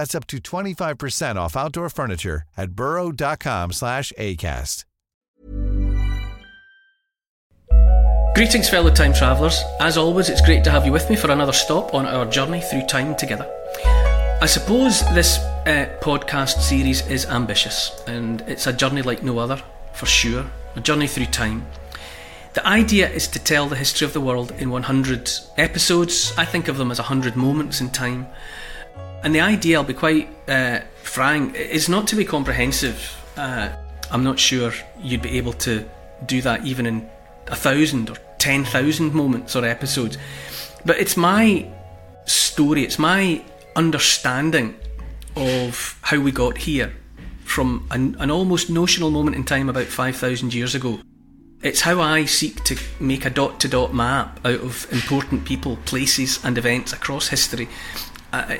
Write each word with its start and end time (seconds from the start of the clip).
That's 0.00 0.14
up 0.14 0.26
to 0.28 0.38
25% 0.38 1.36
off 1.36 1.54
outdoor 1.58 1.90
furniture 1.90 2.44
at 2.56 2.70
burrow.com 2.70 3.72
slash 3.72 4.14
ACAST. 4.16 4.86
Greetings, 8.34 8.70
fellow 8.70 8.88
time 8.88 9.12
travellers. 9.12 9.62
As 9.78 9.98
always, 9.98 10.30
it's 10.30 10.40
great 10.40 10.64
to 10.64 10.70
have 10.70 10.86
you 10.86 10.92
with 10.92 11.10
me 11.10 11.16
for 11.16 11.30
another 11.30 11.52
stop 11.52 11.92
on 11.92 12.06
our 12.06 12.24
journey 12.24 12.62
through 12.62 12.86
time 12.86 13.14
together. 13.14 13.46
I 14.40 14.46
suppose 14.46 15.00
this 15.12 15.36
uh, 15.66 15.94
podcast 16.00 16.62
series 16.62 17.06
is 17.06 17.26
ambitious, 17.26 18.02
and 18.06 18.40
it's 18.46 18.66
a 18.66 18.72
journey 18.72 19.02
like 19.02 19.22
no 19.22 19.38
other, 19.38 19.62
for 19.92 20.06
sure. 20.06 20.46
A 20.76 20.80
journey 20.80 21.08
through 21.08 21.26
time. 21.26 21.66
The 22.54 22.66
idea 22.66 23.10
is 23.10 23.28
to 23.28 23.38
tell 23.38 23.66
the 23.68 23.76
history 23.76 24.06
of 24.06 24.14
the 24.14 24.20
world 24.22 24.52
in 24.52 24.70
100 24.70 25.30
episodes. 25.58 26.32
I 26.38 26.46
think 26.46 26.68
of 26.68 26.78
them 26.78 26.90
as 26.90 26.98
100 26.98 27.36
moments 27.36 27.82
in 27.82 27.90
time. 27.90 28.28
And 29.22 29.34
the 29.34 29.40
idea, 29.40 29.78
I'll 29.78 29.84
be 29.84 29.94
quite 29.94 30.28
uh, 30.48 30.80
frank, 31.02 31.54
is 31.56 31.88
not 31.88 32.06
to 32.08 32.16
be 32.16 32.24
comprehensive. 32.24 33.16
Uh, 33.36 33.70
I'm 34.10 34.24
not 34.24 34.38
sure 34.38 34.72
you'd 34.98 35.22
be 35.22 35.36
able 35.38 35.52
to 35.54 35.88
do 36.26 36.42
that 36.42 36.64
even 36.64 36.86
in 36.86 37.08
a 37.48 37.56
thousand 37.56 38.10
or 38.10 38.16
10,000 38.38 39.14
moments 39.14 39.54
or 39.54 39.64
episodes. 39.64 40.16
But 40.84 40.98
it's 40.98 41.16
my 41.16 41.66
story, 42.24 42.84
it's 42.84 42.98
my 42.98 43.42
understanding 43.76 44.74
of 45.36 45.98
how 46.02 46.20
we 46.20 46.32
got 46.32 46.58
here 46.58 46.92
from 47.44 47.86
an, 47.90 48.16
an 48.20 48.30
almost 48.30 48.70
notional 48.70 49.10
moment 49.10 49.36
in 49.36 49.44
time 49.44 49.68
about 49.68 49.86
5,000 49.86 50.54
years 50.54 50.74
ago. 50.74 51.00
It's 51.62 51.82
how 51.82 52.00
I 52.00 52.24
seek 52.24 52.64
to 52.64 52.78
make 53.00 53.26
a 53.26 53.30
dot 53.30 53.60
to 53.60 53.68
dot 53.68 53.92
map 53.92 54.40
out 54.46 54.60
of 54.60 54.90
important 54.90 55.44
people, 55.44 55.76
places, 55.84 56.42
and 56.42 56.56
events 56.56 56.94
across 56.94 57.28
history. 57.28 57.68
Uh, 58.32 58.56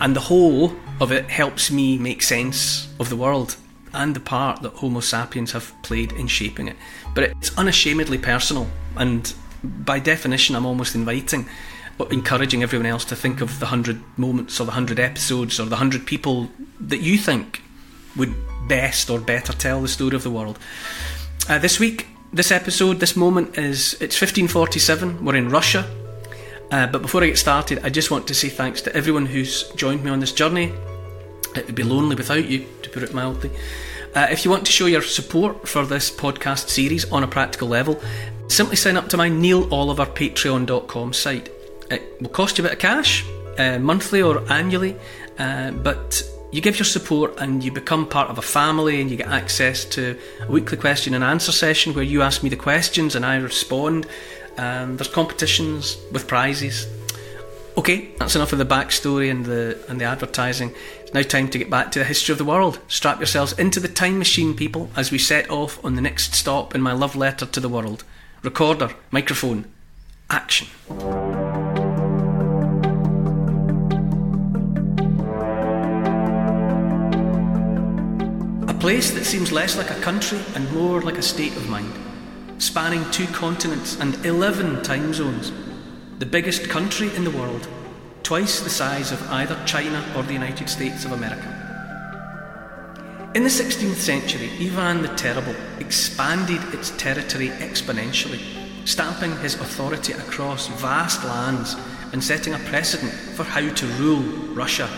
and 0.00 0.14
the 0.14 0.20
whole 0.20 0.74
of 1.00 1.10
it 1.10 1.30
helps 1.30 1.70
me 1.70 1.98
make 1.98 2.22
sense 2.22 2.88
of 3.00 3.08
the 3.08 3.16
world 3.16 3.56
and 3.94 4.14
the 4.14 4.20
part 4.20 4.60
that 4.62 4.72
Homo 4.74 5.00
sapiens 5.00 5.52
have 5.52 5.72
played 5.82 6.12
in 6.12 6.26
shaping 6.26 6.68
it. 6.68 6.76
But 7.14 7.24
it's 7.24 7.56
unashamedly 7.56 8.18
personal, 8.18 8.68
and 8.96 9.32
by 9.62 9.98
definition, 9.98 10.56
I'm 10.56 10.66
almost 10.66 10.94
inviting, 10.94 11.48
encouraging 12.10 12.62
everyone 12.62 12.86
else 12.86 13.04
to 13.06 13.16
think 13.16 13.40
of 13.40 13.60
the 13.60 13.66
hundred 13.66 14.02
moments 14.16 14.60
or 14.60 14.66
the 14.66 14.72
hundred 14.72 14.98
episodes 14.98 15.58
or 15.58 15.66
the 15.66 15.76
hundred 15.76 16.06
people 16.06 16.50
that 16.80 17.00
you 17.00 17.16
think 17.16 17.62
would 18.16 18.34
best 18.68 19.10
or 19.10 19.20
better 19.20 19.52
tell 19.52 19.80
the 19.80 19.88
story 19.88 20.16
of 20.16 20.22
the 20.22 20.30
world. 20.30 20.58
Uh, 21.48 21.58
this 21.58 21.78
week, 21.78 22.08
this 22.32 22.50
episode, 22.50 23.00
this 23.00 23.16
moment 23.16 23.56
is 23.56 23.94
it's 23.94 24.20
1547. 24.20 25.24
We're 25.24 25.36
in 25.36 25.48
Russia. 25.48 25.88
Uh, 26.70 26.86
but 26.86 27.02
before 27.02 27.22
I 27.22 27.26
get 27.26 27.38
started, 27.38 27.80
I 27.84 27.90
just 27.90 28.10
want 28.10 28.26
to 28.28 28.34
say 28.34 28.48
thanks 28.48 28.82
to 28.82 28.96
everyone 28.96 29.26
who's 29.26 29.70
joined 29.72 30.04
me 30.04 30.10
on 30.10 30.20
this 30.20 30.32
journey. 30.32 30.72
It 31.54 31.66
would 31.66 31.74
be 31.74 31.82
lonely 31.82 32.16
without 32.16 32.46
you, 32.46 32.66
to 32.82 32.90
put 32.90 33.02
it 33.02 33.14
mildly. 33.14 33.50
Uh, 34.14 34.28
if 34.30 34.44
you 34.44 34.50
want 34.50 34.64
to 34.66 34.72
show 34.72 34.86
your 34.86 35.02
support 35.02 35.68
for 35.68 35.84
this 35.84 36.10
podcast 36.10 36.68
series 36.68 37.10
on 37.10 37.24
a 37.24 37.28
practical 37.28 37.68
level, 37.68 38.00
simply 38.48 38.76
sign 38.76 38.96
up 38.96 39.08
to 39.08 39.16
my 39.16 39.28
Neil 39.28 39.72
Oliver 39.72 40.06
Patreon.com 40.06 41.12
site. 41.12 41.50
It 41.90 42.20
will 42.20 42.30
cost 42.30 42.58
you 42.58 42.64
a 42.64 42.68
bit 42.68 42.74
of 42.74 42.78
cash, 42.78 43.24
uh, 43.58 43.78
monthly 43.78 44.22
or 44.22 44.40
annually, 44.50 44.96
uh, 45.38 45.72
but 45.72 46.22
you 46.52 46.60
give 46.60 46.78
your 46.78 46.84
support 46.84 47.34
and 47.38 47.64
you 47.64 47.72
become 47.72 48.06
part 48.06 48.30
of 48.30 48.38
a 48.38 48.42
family 48.42 49.00
and 49.00 49.10
you 49.10 49.16
get 49.16 49.26
access 49.26 49.84
to 49.84 50.16
a 50.40 50.50
weekly 50.50 50.78
question 50.78 51.14
and 51.14 51.24
answer 51.24 51.50
session 51.50 51.92
where 51.94 52.04
you 52.04 52.22
ask 52.22 52.44
me 52.44 52.48
the 52.48 52.56
questions 52.56 53.16
and 53.16 53.26
I 53.26 53.36
respond. 53.36 54.06
Um, 54.56 54.96
there's 54.96 55.08
competitions 55.08 55.96
with 56.12 56.26
prizes. 56.28 56.86
Okay, 57.76 58.10
that's 58.18 58.36
enough 58.36 58.52
of 58.52 58.58
the 58.58 58.64
backstory 58.64 59.30
and 59.30 59.44
the 59.44 59.76
and 59.88 60.00
the 60.00 60.04
advertising. 60.04 60.72
It's 61.00 61.12
now 61.12 61.22
time 61.22 61.48
to 61.48 61.58
get 61.58 61.68
back 61.70 61.90
to 61.92 61.98
the 61.98 62.04
history 62.04 62.32
of 62.32 62.38
the 62.38 62.44
world. 62.44 62.78
Strap 62.86 63.18
yourselves 63.18 63.52
into 63.54 63.80
the 63.80 63.88
time 63.88 64.16
machine, 64.16 64.54
people, 64.54 64.90
as 64.94 65.10
we 65.10 65.18
set 65.18 65.50
off 65.50 65.84
on 65.84 65.96
the 65.96 66.00
next 66.00 66.34
stop 66.34 66.74
in 66.74 66.80
my 66.80 66.92
love 66.92 67.16
letter 67.16 67.46
to 67.46 67.60
the 67.60 67.68
world. 67.68 68.04
Recorder, 68.44 68.90
microphone, 69.10 69.64
action. 70.30 70.68
A 78.68 78.74
place 78.78 79.10
that 79.10 79.24
seems 79.24 79.50
less 79.50 79.76
like 79.76 79.90
a 79.90 80.00
country 80.00 80.38
and 80.54 80.70
more 80.72 81.00
like 81.02 81.18
a 81.18 81.22
state 81.22 81.56
of 81.56 81.68
mind, 81.68 81.92
spanning 82.64 83.04
two 83.10 83.26
continents 83.26 84.00
and 84.00 84.24
11 84.24 84.82
time 84.82 85.12
zones. 85.12 85.52
The 86.18 86.24
biggest 86.24 86.70
country 86.70 87.14
in 87.14 87.22
the 87.22 87.30
world, 87.30 87.68
twice 88.22 88.60
the 88.60 88.70
size 88.70 89.12
of 89.12 89.22
either 89.30 89.60
China 89.66 90.02
or 90.16 90.22
the 90.22 90.32
United 90.32 90.70
States 90.70 91.04
of 91.04 91.12
America. 91.12 91.50
In 93.34 93.42
the 93.42 93.50
16th 93.50 93.96
century, 93.96 94.48
Ivan 94.60 95.02
the 95.02 95.08
Terrible 95.08 95.54
expanded 95.78 96.62
its 96.72 96.90
territory 96.96 97.48
exponentially, 97.48 98.40
stamping 98.86 99.36
his 99.38 99.56
authority 99.56 100.14
across 100.14 100.68
vast 100.68 101.22
lands 101.24 101.76
and 102.12 102.24
setting 102.24 102.54
a 102.54 102.58
precedent 102.60 103.12
for 103.36 103.44
how 103.44 103.68
to 103.74 103.86
rule 103.98 104.22
Russia, 104.54 104.88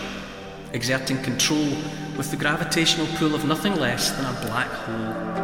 exerting 0.71 1.21
control 1.21 1.67
with 2.15 2.31
the 2.31 2.37
gravitational 2.37 3.07
pull 3.17 3.35
of 3.35 3.43
nothing 3.43 3.75
less 3.75 4.11
than 4.11 4.25
a 4.25 4.47
black 4.47 4.69
hole. 4.69 5.36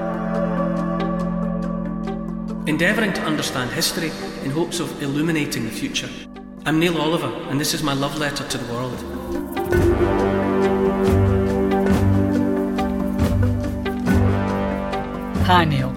Endeavouring 2.65 3.11
to 3.11 3.21
understand 3.23 3.71
history 3.71 4.09
in 4.45 4.51
hopes 4.51 4.79
of 4.79 5.03
illuminating 5.03 5.65
the 5.65 5.69
future. 5.69 6.09
I'm 6.65 6.79
Neil 6.79 6.97
Oliver, 6.97 7.27
and 7.49 7.59
this 7.59 7.73
is 7.73 7.83
my 7.83 7.91
love 7.91 8.17
letter 8.17 8.47
to 8.47 8.57
the 8.57 8.73
world. 8.73 8.97
Hi, 15.45 15.65
Neil. 15.65 15.89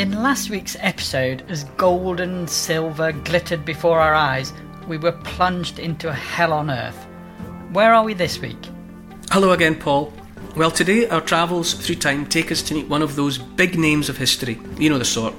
In 0.00 0.20
last 0.20 0.50
week's 0.50 0.76
episode, 0.80 1.44
as 1.48 1.62
gold 1.76 2.18
and 2.18 2.50
silver 2.50 3.12
glittered 3.12 3.64
before 3.64 4.00
our 4.00 4.14
eyes, 4.14 4.52
we 4.88 4.98
were 4.98 5.12
plunged 5.12 5.78
into 5.78 6.08
a 6.08 6.12
hell 6.12 6.52
on 6.52 6.70
earth. 6.70 7.06
Where 7.70 7.94
are 7.94 8.02
we 8.02 8.14
this 8.14 8.40
week? 8.40 8.58
Hello 9.30 9.52
again, 9.52 9.76
Paul. 9.76 10.12
Well, 10.56 10.72
today 10.72 11.08
our 11.08 11.20
travels 11.20 11.74
through 11.74 11.96
time 11.96 12.26
take 12.26 12.50
us 12.50 12.62
to 12.62 12.74
meet 12.74 12.88
one 12.88 13.02
of 13.02 13.14
those 13.14 13.38
big 13.38 13.78
names 13.78 14.08
of 14.08 14.16
history. 14.18 14.58
You 14.76 14.90
know 14.90 14.98
the 14.98 15.04
sort. 15.04 15.34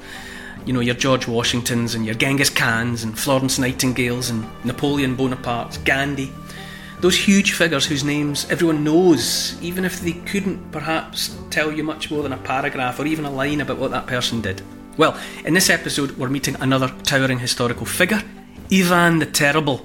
You 0.66 0.74
know, 0.74 0.80
your 0.80 0.96
George 0.96 1.28
Washingtons 1.28 1.96
and 1.96 2.06
your 2.06 2.16
Genghis 2.16 2.50
Khans 2.50 3.04
and 3.04 3.18
Florence 3.18 3.58
Nightingales 3.58 4.30
and 4.30 4.46
Napoleon 4.64 5.16
Bonaparte's, 5.16 5.78
Gandhi. 5.80 6.32
Those 7.00 7.18
huge 7.18 7.54
figures 7.54 7.88
whose 7.88 8.04
names 8.04 8.48
everyone 8.52 8.84
knows, 8.84 9.60
even 9.60 9.86
if 9.86 10.02
they 10.02 10.12
couldn't 10.14 10.72
perhaps 10.72 11.36
tell 11.50 11.72
you 11.72 11.84
much 11.84 12.12
more 12.12 12.22
than 12.22 12.34
a 12.34 12.38
paragraph 12.38 13.00
or 13.00 13.08
even 13.08 13.26
a 13.26 13.32
line 13.32 13.60
about 13.60 13.80
what 13.80 13.90
that 13.90 14.06
person 14.06 14.40
did. 14.40 14.62
Well, 14.98 15.20
in 15.44 15.56
this 15.56 15.72
episode, 15.72 16.12
we're 16.18 16.30
meeting 16.30 16.56
another 16.60 16.94
towering 17.04 17.40
historical 17.40 17.88
figure, 17.88 18.22
Ivan 18.72 19.18
the 19.18 19.26
Terrible. 19.26 19.84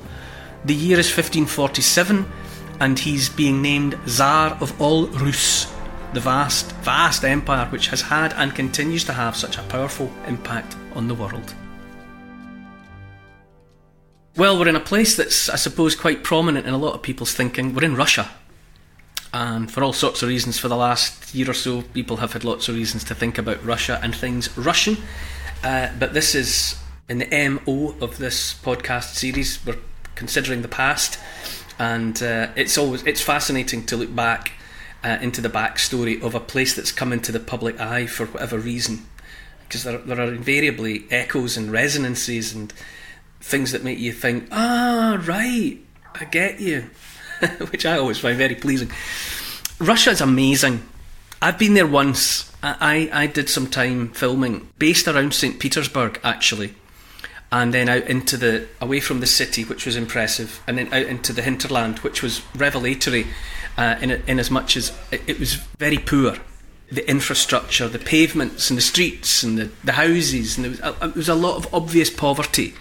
The 0.67 0.75
year 0.75 0.99
is 0.99 1.06
1547, 1.06 2.26
and 2.81 2.99
he's 2.99 3.31
being 3.31 3.62
named 3.62 3.99
Tsar 4.06 4.58
of 4.61 4.79
all 4.79 5.06
Rus, 5.06 5.72
the 6.17 6.21
vast, 6.21 6.73
vast 6.77 7.27
empire 7.27 7.67
which 7.67 7.89
has 7.89 8.01
had 8.01 8.33
and 8.39 8.55
continues 8.55 9.05
to 9.05 9.13
have 9.13 9.37
such 9.37 9.59
a 9.59 9.63
powerful 9.65 10.11
impact 10.27 10.75
on 10.95 11.09
the 11.09 11.15
world. 11.15 11.55
Well, 14.35 14.59
we're 14.59 14.69
in 14.69 14.77
a 14.77 14.81
place 14.81 15.15
that's, 15.15 15.51
I 15.51 15.57
suppose, 15.57 15.95
quite 15.95 16.25
prominent 16.25 16.67
in 16.67 16.73
a 16.73 16.79
lot 16.79 16.95
of 16.95 17.03
people's 17.03 17.35
thinking. 17.35 17.75
We're 17.75 17.85
in 17.85 17.97
Russia. 17.97 18.31
and 19.35 19.71
for 19.71 19.85
all 19.85 19.93
sorts 19.93 20.23
of 20.23 20.31
reasons, 20.31 20.59
for 20.59 20.69
the 20.69 20.77
last 20.77 21.35
year 21.35 21.51
or 21.51 21.55
so, 21.55 21.83
people 21.83 22.17
have 22.17 22.33
had 22.33 22.45
lots 22.45 22.67
of 22.71 22.77
reasons 22.77 23.05
to 23.05 23.15
think 23.15 23.37
about 23.37 23.63
Russia 23.63 24.01
and 24.03 24.17
things 24.17 24.57
Russian. 24.57 24.97
Uh, 25.63 25.91
but 25.99 26.15
this 26.15 26.35
is 26.35 26.81
in 27.11 27.19
the 27.19 27.49
MO 27.51 27.95
of 28.01 28.17
this 28.17 28.55
podcast 28.55 29.17
series. 29.17 29.59
We're 29.67 29.77
considering 30.15 30.63
the 30.63 30.69
past, 30.69 31.19
and 31.79 32.23
uh, 32.23 32.49
it's 32.57 32.79
always 32.79 33.03
it's 33.03 33.21
fascinating 33.21 33.85
to 33.85 33.99
look 33.99 34.15
back 34.17 34.53
uh, 35.04 35.19
into 35.20 35.40
the 35.40 35.48
backstory 35.48 36.22
of 36.22 36.34
a 36.34 36.40
place 36.40 36.75
that's 36.75 36.93
come 36.93 37.12
into 37.12 37.32
the 37.32 37.40
public 37.40 37.81
eye 37.81 38.06
for 38.06 38.26
whatever 38.26 38.58
reason, 38.58 39.06
because 39.69 39.84
there 39.84 39.98
there 39.98 40.20
are 40.20 40.32
invariably 40.32 41.06
echoes 41.10 41.56
and 41.56 41.70
resonances 41.70 42.52
and 42.54 42.72
things 43.40 43.72
that 43.72 43.84
make 43.84 43.98
you 43.98 44.12
think, 44.12 44.48
ah, 44.50 45.22
right, 45.26 45.78
I 46.14 46.25
get 46.25 46.60
you. 46.60 46.90
which 47.70 47.87
I 47.87 47.98
always 47.98 48.19
find 48.19 48.37
very 48.37 48.54
pleasing. 48.54 48.90
Russia 49.78 50.10
is 50.10 50.20
amazing. 50.20 50.82
I've 51.40 51.58
been 51.58 51.75
there 51.75 51.87
once. 51.87 52.50
I, 52.62 53.10
I 53.12 53.26
did 53.26 53.48
some 53.48 53.69
time 53.69 54.08
filming 54.10 54.69
based 54.78 55.06
around 55.06 55.34
St. 55.34 55.60
Petersburg, 55.60 56.19
actually, 56.25 56.75
and 57.52 57.72
then 57.72 57.88
out 57.88 58.04
into 58.04 58.37
the 58.37 58.66
away 58.81 59.00
from 59.00 59.20
the 59.20 59.26
city, 59.26 59.64
which 59.64 59.87
was 59.87 59.96
impressive, 59.96 60.62
and 60.66 60.78
then 60.78 60.93
out 60.93 61.06
into 61.06 61.32
the 61.32 61.43
hinterland, 61.43 61.98
which 62.00 62.22
was 62.22 62.43
revelatory, 62.56 63.26
uh, 63.76 63.96
in 64.00 64.11
in 64.11 64.38
as 64.38 64.50
much 64.50 64.76
as 64.76 64.93
it, 65.11 65.23
it 65.26 65.38
was 65.38 65.55
very 65.55 65.99
poor. 65.99 66.37
The 66.90 67.08
infrastructure, 67.11 67.88
the 67.88 67.99
pavements, 67.99 68.70
and 68.70 68.76
the 68.76 68.82
streets, 68.82 69.43
and 69.43 69.58
the, 69.58 69.70
the 69.82 69.93
houses, 69.93 70.56
and 70.56 70.64
there 70.64 70.70
was, 70.70 70.81
a, 70.81 70.93
there 71.00 71.12
was 71.17 71.28
a 71.28 71.34
lot 71.34 71.56
of 71.56 71.75
obvious 71.75 72.11
poverty 72.11 72.75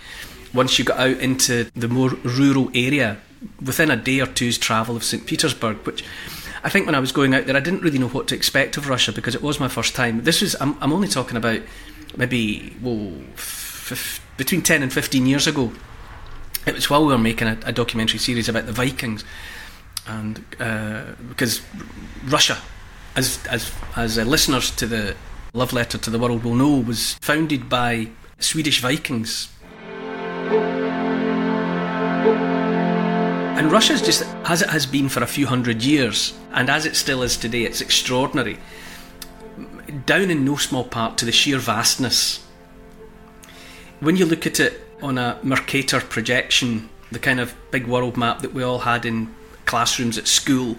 once 0.54 0.80
you 0.80 0.86
got 0.86 1.00
out 1.00 1.18
into 1.18 1.70
the 1.76 1.88
more 1.88 2.12
rural 2.24 2.70
area 2.74 3.18
within 3.64 3.92
a 3.92 3.96
day 3.96 4.22
or 4.22 4.26
two's 4.26 4.58
travel 4.58 4.96
of 4.96 5.04
St. 5.04 5.26
Petersburg, 5.26 5.78
which 5.86 6.04
I 6.64 6.70
think 6.70 6.86
when 6.86 6.96
I 6.96 7.00
was 7.00 7.12
going 7.12 7.36
out 7.36 7.46
there, 7.46 7.56
I 7.56 7.60
didn't 7.60 7.82
really 7.82 8.00
know 8.00 8.08
what 8.08 8.28
to 8.30 8.36
expect 8.36 8.78
of 8.78 8.90
Russia 8.90 9.12
because 9.12 9.36
it 9.36 9.42
was 9.42 9.60
my 9.60 9.68
first 9.68 9.94
time. 9.94 10.24
This 10.24 10.42
was, 10.42 10.56
I'm, 10.60 10.76
I'm 10.82 10.94
only 10.94 11.08
talking 11.08 11.38
about 11.38 11.62
maybe, 12.18 12.76
f- 13.36 14.26
between 14.38 14.62
10 14.62 14.82
and 14.82 14.92
15 14.92 15.28
years 15.28 15.46
ago. 15.46 15.72
It 16.66 16.74
was 16.74 16.90
while 16.90 17.06
we 17.06 17.12
were 17.12 17.20
making 17.20 17.48
a, 17.48 17.60
a 17.66 17.72
documentary 17.72 18.18
series 18.18 18.50
about 18.50 18.66
the 18.66 18.72
Vikings. 18.72 19.24
And 20.08 20.44
uh, 20.60 21.04
because 21.30 21.62
Russia, 22.26 22.58
as, 23.16 23.40
as, 23.48 23.72
as 23.96 24.18
uh, 24.18 24.24
listeners 24.24 24.72
to 24.72 24.86
the 24.86 25.16
Love 25.54 25.74
Letter 25.74 25.98
to 25.98 26.10
the 26.10 26.20
World 26.20 26.44
will 26.44 26.56
know, 26.56 26.80
was 26.80 27.14
founded 27.22 27.70
by 27.70 28.10
Swedish 28.40 28.82
Vikings 28.82 29.50
And 33.56 33.72
Russia's 33.72 34.02
just 34.02 34.24
as 34.44 34.62
it 34.62 34.70
has 34.70 34.86
been 34.86 35.08
for 35.08 35.24
a 35.24 35.28
few 35.28 35.48
hundred 35.48 35.82
years, 35.82 36.34
and 36.52 36.70
as 36.70 36.86
it 36.86 36.96
still 36.96 37.24
is 37.24 37.38
today, 37.38 37.64
it's 37.64 37.80
extraordinary. 37.80 38.60
Down 40.06 40.30
in 40.30 40.44
no 40.44 40.58
small 40.58 40.84
part 40.84 41.18
to 41.18 41.26
the 41.26 41.32
sheer 41.32 41.58
vastness. 41.58 42.46
When 44.02 44.18
you 44.18 44.26
look 44.26 44.46
at 44.46 44.60
it 44.60 44.82
on 45.02 45.18
a 45.18 45.40
Mercator 45.42 46.02
projection, 46.02 46.90
the 47.12 47.18
kind 47.18 47.40
of 47.40 47.56
big 47.72 47.88
world 47.88 48.18
map 48.18 48.42
that 48.42 48.54
we 48.54 48.62
all 48.62 48.80
had 48.80 49.06
in 49.06 49.34
classrooms 49.66 50.18
at 50.18 50.28
school, 50.28 50.78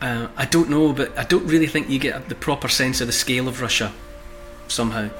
uh, 0.00 0.28
I 0.36 0.46
don't 0.46 0.70
know, 0.70 0.92
but 0.92 1.16
I 1.18 1.24
don't 1.24 1.46
really 1.46 1.66
think 1.66 1.88
you 1.88 1.98
get 1.98 2.28
the 2.28 2.34
proper 2.34 2.68
sense 2.68 3.00
of 3.00 3.06
the 3.06 3.12
scale 3.12 3.48
of 3.48 3.60
Russia 3.60 3.92
somehow. 4.68 5.10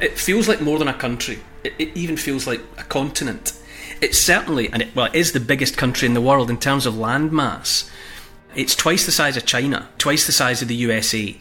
It 0.00 0.18
feels 0.18 0.48
like 0.48 0.60
more 0.60 0.78
than 0.78 0.88
a 0.88 0.94
country. 0.94 1.38
It, 1.62 1.74
it 1.78 1.96
even 1.96 2.16
feels 2.16 2.46
like 2.46 2.60
a 2.78 2.82
continent 2.84 3.52
it's 4.00 4.18
certainly, 4.18 4.70
and 4.70 4.82
it, 4.82 4.94
well, 4.94 5.06
it 5.06 5.14
is 5.14 5.32
the 5.32 5.40
biggest 5.40 5.76
country 5.76 6.06
in 6.06 6.14
the 6.14 6.20
world 6.20 6.50
in 6.50 6.58
terms 6.58 6.86
of 6.86 6.94
landmass. 6.94 7.90
It's 8.54 8.74
twice 8.74 9.06
the 9.06 9.12
size 9.12 9.36
of 9.36 9.46
China, 9.46 9.88
twice 9.98 10.26
the 10.26 10.32
size 10.32 10.62
of 10.62 10.68
the 10.68 10.74
USA. 10.76 11.36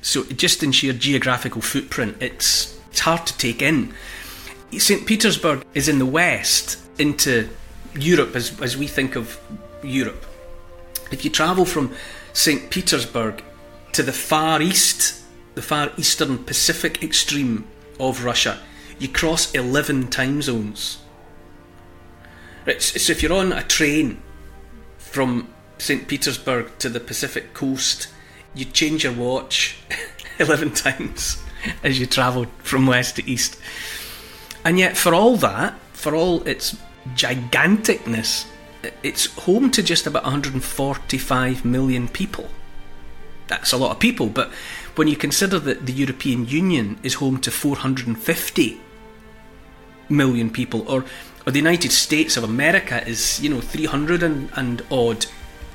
So 0.00 0.24
just 0.24 0.62
in 0.62 0.72
sheer 0.72 0.92
geographical 0.92 1.60
footprint, 1.60 2.16
it's 2.20 2.78
it's 2.90 3.00
hard 3.00 3.26
to 3.26 3.36
take 3.36 3.60
in. 3.60 3.94
St. 4.72 5.06
Petersburg 5.06 5.64
is 5.74 5.88
in 5.88 5.98
the 5.98 6.06
west 6.06 6.78
into 6.98 7.48
Europe 8.00 8.34
as, 8.36 8.60
as 8.60 8.76
we 8.76 8.86
think 8.86 9.16
of 9.16 9.40
Europe. 9.82 10.24
If 11.10 11.24
you 11.24 11.30
travel 11.30 11.64
from 11.64 11.94
St. 12.32 12.70
Petersburg 12.70 13.42
to 13.92 14.02
the 14.02 14.12
far 14.12 14.60
east, 14.60 15.22
the 15.54 15.62
far 15.62 15.90
eastern 15.96 16.44
Pacific 16.44 17.02
extreme 17.02 17.66
of 17.98 18.24
Russia, 18.24 18.60
you 18.98 19.08
cross 19.08 19.54
11 19.54 20.08
time 20.08 20.42
zones. 20.42 20.98
So 22.78 23.12
if 23.12 23.22
you're 23.22 23.32
on 23.32 23.52
a 23.52 23.62
train 23.62 24.20
from 24.98 25.48
St. 25.78 26.06
Petersburg 26.06 26.78
to 26.80 26.88
the 26.88 27.00
Pacific 27.00 27.54
coast, 27.54 28.08
you 28.54 28.64
change 28.66 29.04
your 29.04 29.14
watch 29.14 29.78
11 30.38 30.74
times 30.74 31.42
as 31.82 31.98
you 31.98 32.06
travel 32.06 32.46
from 32.58 32.86
west 32.86 33.16
to 33.16 33.28
east. 33.28 33.58
And 34.64 34.78
yet, 34.78 34.96
for 34.96 35.14
all 35.14 35.36
that, 35.36 35.78
for 35.92 36.14
all 36.14 36.42
its 36.46 36.76
giganticness, 37.14 38.46
it's 39.02 39.26
home 39.40 39.70
to 39.72 39.82
just 39.82 40.06
about 40.06 40.24
145 40.24 41.64
million 41.64 42.08
people. 42.08 42.48
That's 43.48 43.72
a 43.72 43.76
lot 43.76 43.92
of 43.92 43.98
people, 43.98 44.28
but 44.28 44.50
when 44.94 45.08
you 45.08 45.16
consider 45.16 45.58
that 45.60 45.86
the 45.86 45.92
European 45.92 46.46
Union 46.46 46.98
is 47.02 47.14
home 47.14 47.40
to 47.40 47.50
450 47.50 48.80
million 50.08 50.50
people, 50.50 50.86
or 50.90 51.04
or 51.48 51.50
the 51.50 51.58
United 51.58 51.92
States 51.92 52.36
of 52.36 52.44
America 52.44 53.02
is, 53.08 53.40
you 53.40 53.48
know, 53.48 53.62
300 53.62 54.22
and, 54.22 54.50
and 54.54 54.82
odd 54.90 55.24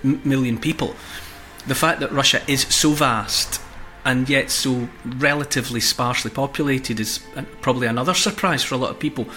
million 0.03 0.59
people. 0.59 0.95
The 1.65 1.73
fact 1.73 1.99
that 2.01 2.11
Russia 2.11 2.41
is 2.47 2.61
so 2.61 2.91
vast 2.91 3.59
and 4.05 4.29
yet 4.29 4.51
so 4.51 4.87
relatively 5.03 5.79
sparsely 5.79 6.29
populated 6.29 6.99
is 6.99 7.25
probably 7.61 7.87
another 7.87 8.13
surprise 8.13 8.63
for 8.63 8.75
a 8.75 8.77
lot 8.77 8.91
of 8.91 8.99
people. 8.99 9.27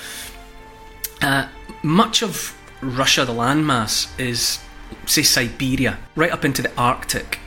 Uh, 1.22 1.48
much 1.82 2.22
of 2.22 2.56
Russia, 2.80 3.24
the 3.24 3.32
landmass, 3.32 4.08
is, 4.18 4.58
say, 5.06 5.22
Siberia, 5.22 5.98
right 6.14 6.30
up 6.30 6.44
into 6.44 6.62
the 6.62 6.74
Arctic. 6.76 7.38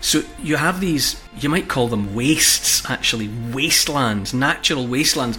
So 0.00 0.22
you 0.42 0.56
have 0.56 0.80
these, 0.80 1.20
you 1.38 1.48
might 1.48 1.68
call 1.68 1.88
them 1.88 2.14
wastes, 2.14 2.88
actually, 2.88 3.28
wastelands, 3.28 4.32
natural 4.32 4.86
wastelands. 4.86 5.38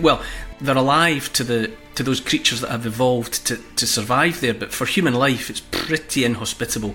Well, 0.00 0.22
they're 0.60 0.76
alive 0.76 1.32
to 1.34 1.44
the 1.44 1.70
to 1.94 2.04
those 2.04 2.20
creatures 2.20 2.60
that 2.60 2.70
have 2.70 2.86
evolved 2.86 3.44
to, 3.46 3.56
to 3.74 3.84
survive 3.84 4.40
there. 4.40 4.54
But 4.54 4.72
for 4.72 4.86
human 4.86 5.14
life, 5.14 5.50
it's 5.50 5.60
pretty 5.60 6.24
inhospitable. 6.24 6.94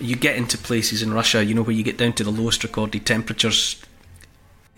You 0.00 0.16
get 0.16 0.36
into 0.36 0.56
places 0.56 1.02
in 1.02 1.12
Russia, 1.12 1.44
you 1.44 1.54
know, 1.54 1.62
where 1.62 1.76
you 1.76 1.82
get 1.82 1.98
down 1.98 2.14
to 2.14 2.24
the 2.24 2.30
lowest 2.30 2.64
recorded 2.64 3.04
temperatures 3.04 3.82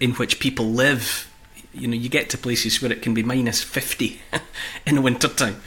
in 0.01 0.11
which 0.15 0.41
people 0.41 0.67
live. 0.67 1.33
You 1.75 1.89
know, 1.89 1.97
you 1.97 2.09
get 2.09 2.31
to 2.31 2.39
places 2.39 2.81
where 2.81 2.93
it 2.93 3.03
can 3.03 3.15
be 3.15 3.23
minus 3.23 3.63
50 3.63 4.21
in 4.87 4.97
the 4.97 5.03
winter 5.03 5.29
time. 5.29 5.63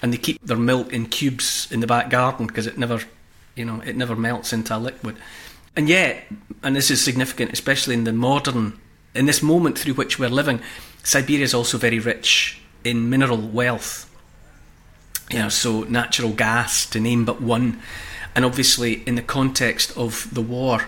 And 0.00 0.12
they 0.12 0.16
keep 0.16 0.40
their 0.42 0.56
milk 0.56 0.92
in 0.92 1.06
cubes 1.06 1.66
in 1.70 1.80
the 1.80 1.86
back 1.86 2.10
garden 2.10 2.46
because 2.46 2.66
it 2.66 2.78
never, 2.78 3.00
you 3.56 3.64
know, 3.64 3.80
it 3.80 3.96
never 3.96 4.14
melts 4.14 4.52
into 4.52 4.76
a 4.76 4.78
liquid. 4.78 5.16
And 5.76 5.88
yet, 5.88 6.26
and 6.62 6.74
this 6.74 6.90
is 6.90 7.02
significant, 7.02 7.52
especially 7.52 7.94
in 7.94 8.04
the 8.04 8.12
modern, 8.12 8.78
in 9.14 9.26
this 9.26 9.42
moment 9.42 9.78
through 9.78 9.94
which 9.94 10.18
we're 10.18 10.28
living, 10.28 10.60
Siberia 11.02 11.44
is 11.44 11.54
also 11.54 11.78
very 11.78 11.98
rich 11.98 12.60
in 12.84 13.10
mineral 13.10 13.38
wealth. 13.38 14.04
You 15.30 15.40
know, 15.40 15.48
so 15.48 15.82
natural 15.82 16.32
gas, 16.32 16.86
to 16.86 17.00
name 17.00 17.24
but 17.24 17.40
one. 17.40 17.80
And 18.34 18.44
obviously, 18.44 19.02
in 19.06 19.14
the 19.14 19.22
context 19.22 19.96
of 19.96 20.32
the 20.32 20.42
war 20.42 20.84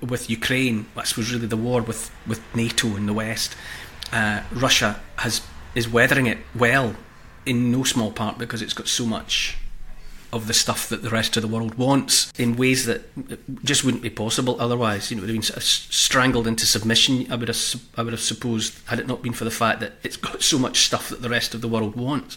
with 0.00 0.28
Ukraine, 0.30 0.86
that 0.94 1.16
was 1.16 1.32
really 1.32 1.46
the 1.46 1.56
war 1.56 1.82
with, 1.82 2.10
with 2.26 2.40
NATO 2.54 2.96
in 2.96 3.06
the 3.06 3.12
West. 3.12 3.56
Uh, 4.12 4.42
Russia 4.52 5.00
has 5.16 5.42
is 5.74 5.88
weathering 5.88 6.26
it 6.26 6.38
well, 6.54 6.96
in 7.44 7.70
no 7.70 7.84
small 7.84 8.10
part 8.10 8.38
because 8.38 8.62
it's 8.62 8.72
got 8.72 8.88
so 8.88 9.06
much 9.06 9.58
of 10.32 10.48
the 10.48 10.54
stuff 10.54 10.88
that 10.88 11.02
the 11.02 11.10
rest 11.10 11.36
of 11.36 11.42
the 11.42 11.48
world 11.48 11.76
wants 11.76 12.32
in 12.36 12.56
ways 12.56 12.84
that 12.86 13.02
just 13.64 13.84
wouldn't 13.84 14.02
be 14.02 14.10
possible 14.10 14.60
otherwise. 14.60 15.10
You 15.10 15.16
know, 15.16 15.20
it 15.20 15.22
would 15.22 15.30
have 15.30 15.36
been 15.36 15.42
sort 15.42 15.58
of 15.58 15.62
strangled 15.62 16.46
into 16.46 16.66
submission. 16.66 17.30
I 17.30 17.36
would 17.36 17.48
have, 17.48 17.76
I 17.96 18.02
would 18.02 18.12
have 18.12 18.20
supposed, 18.20 18.74
had 18.86 18.98
it 18.98 19.06
not 19.06 19.22
been 19.22 19.32
for 19.32 19.44
the 19.44 19.50
fact 19.50 19.80
that 19.80 19.92
it's 20.02 20.16
got 20.16 20.42
so 20.42 20.58
much 20.58 20.86
stuff 20.86 21.08
that 21.10 21.22
the 21.22 21.28
rest 21.28 21.54
of 21.54 21.60
the 21.60 21.68
world 21.68 21.94
wants. 21.94 22.36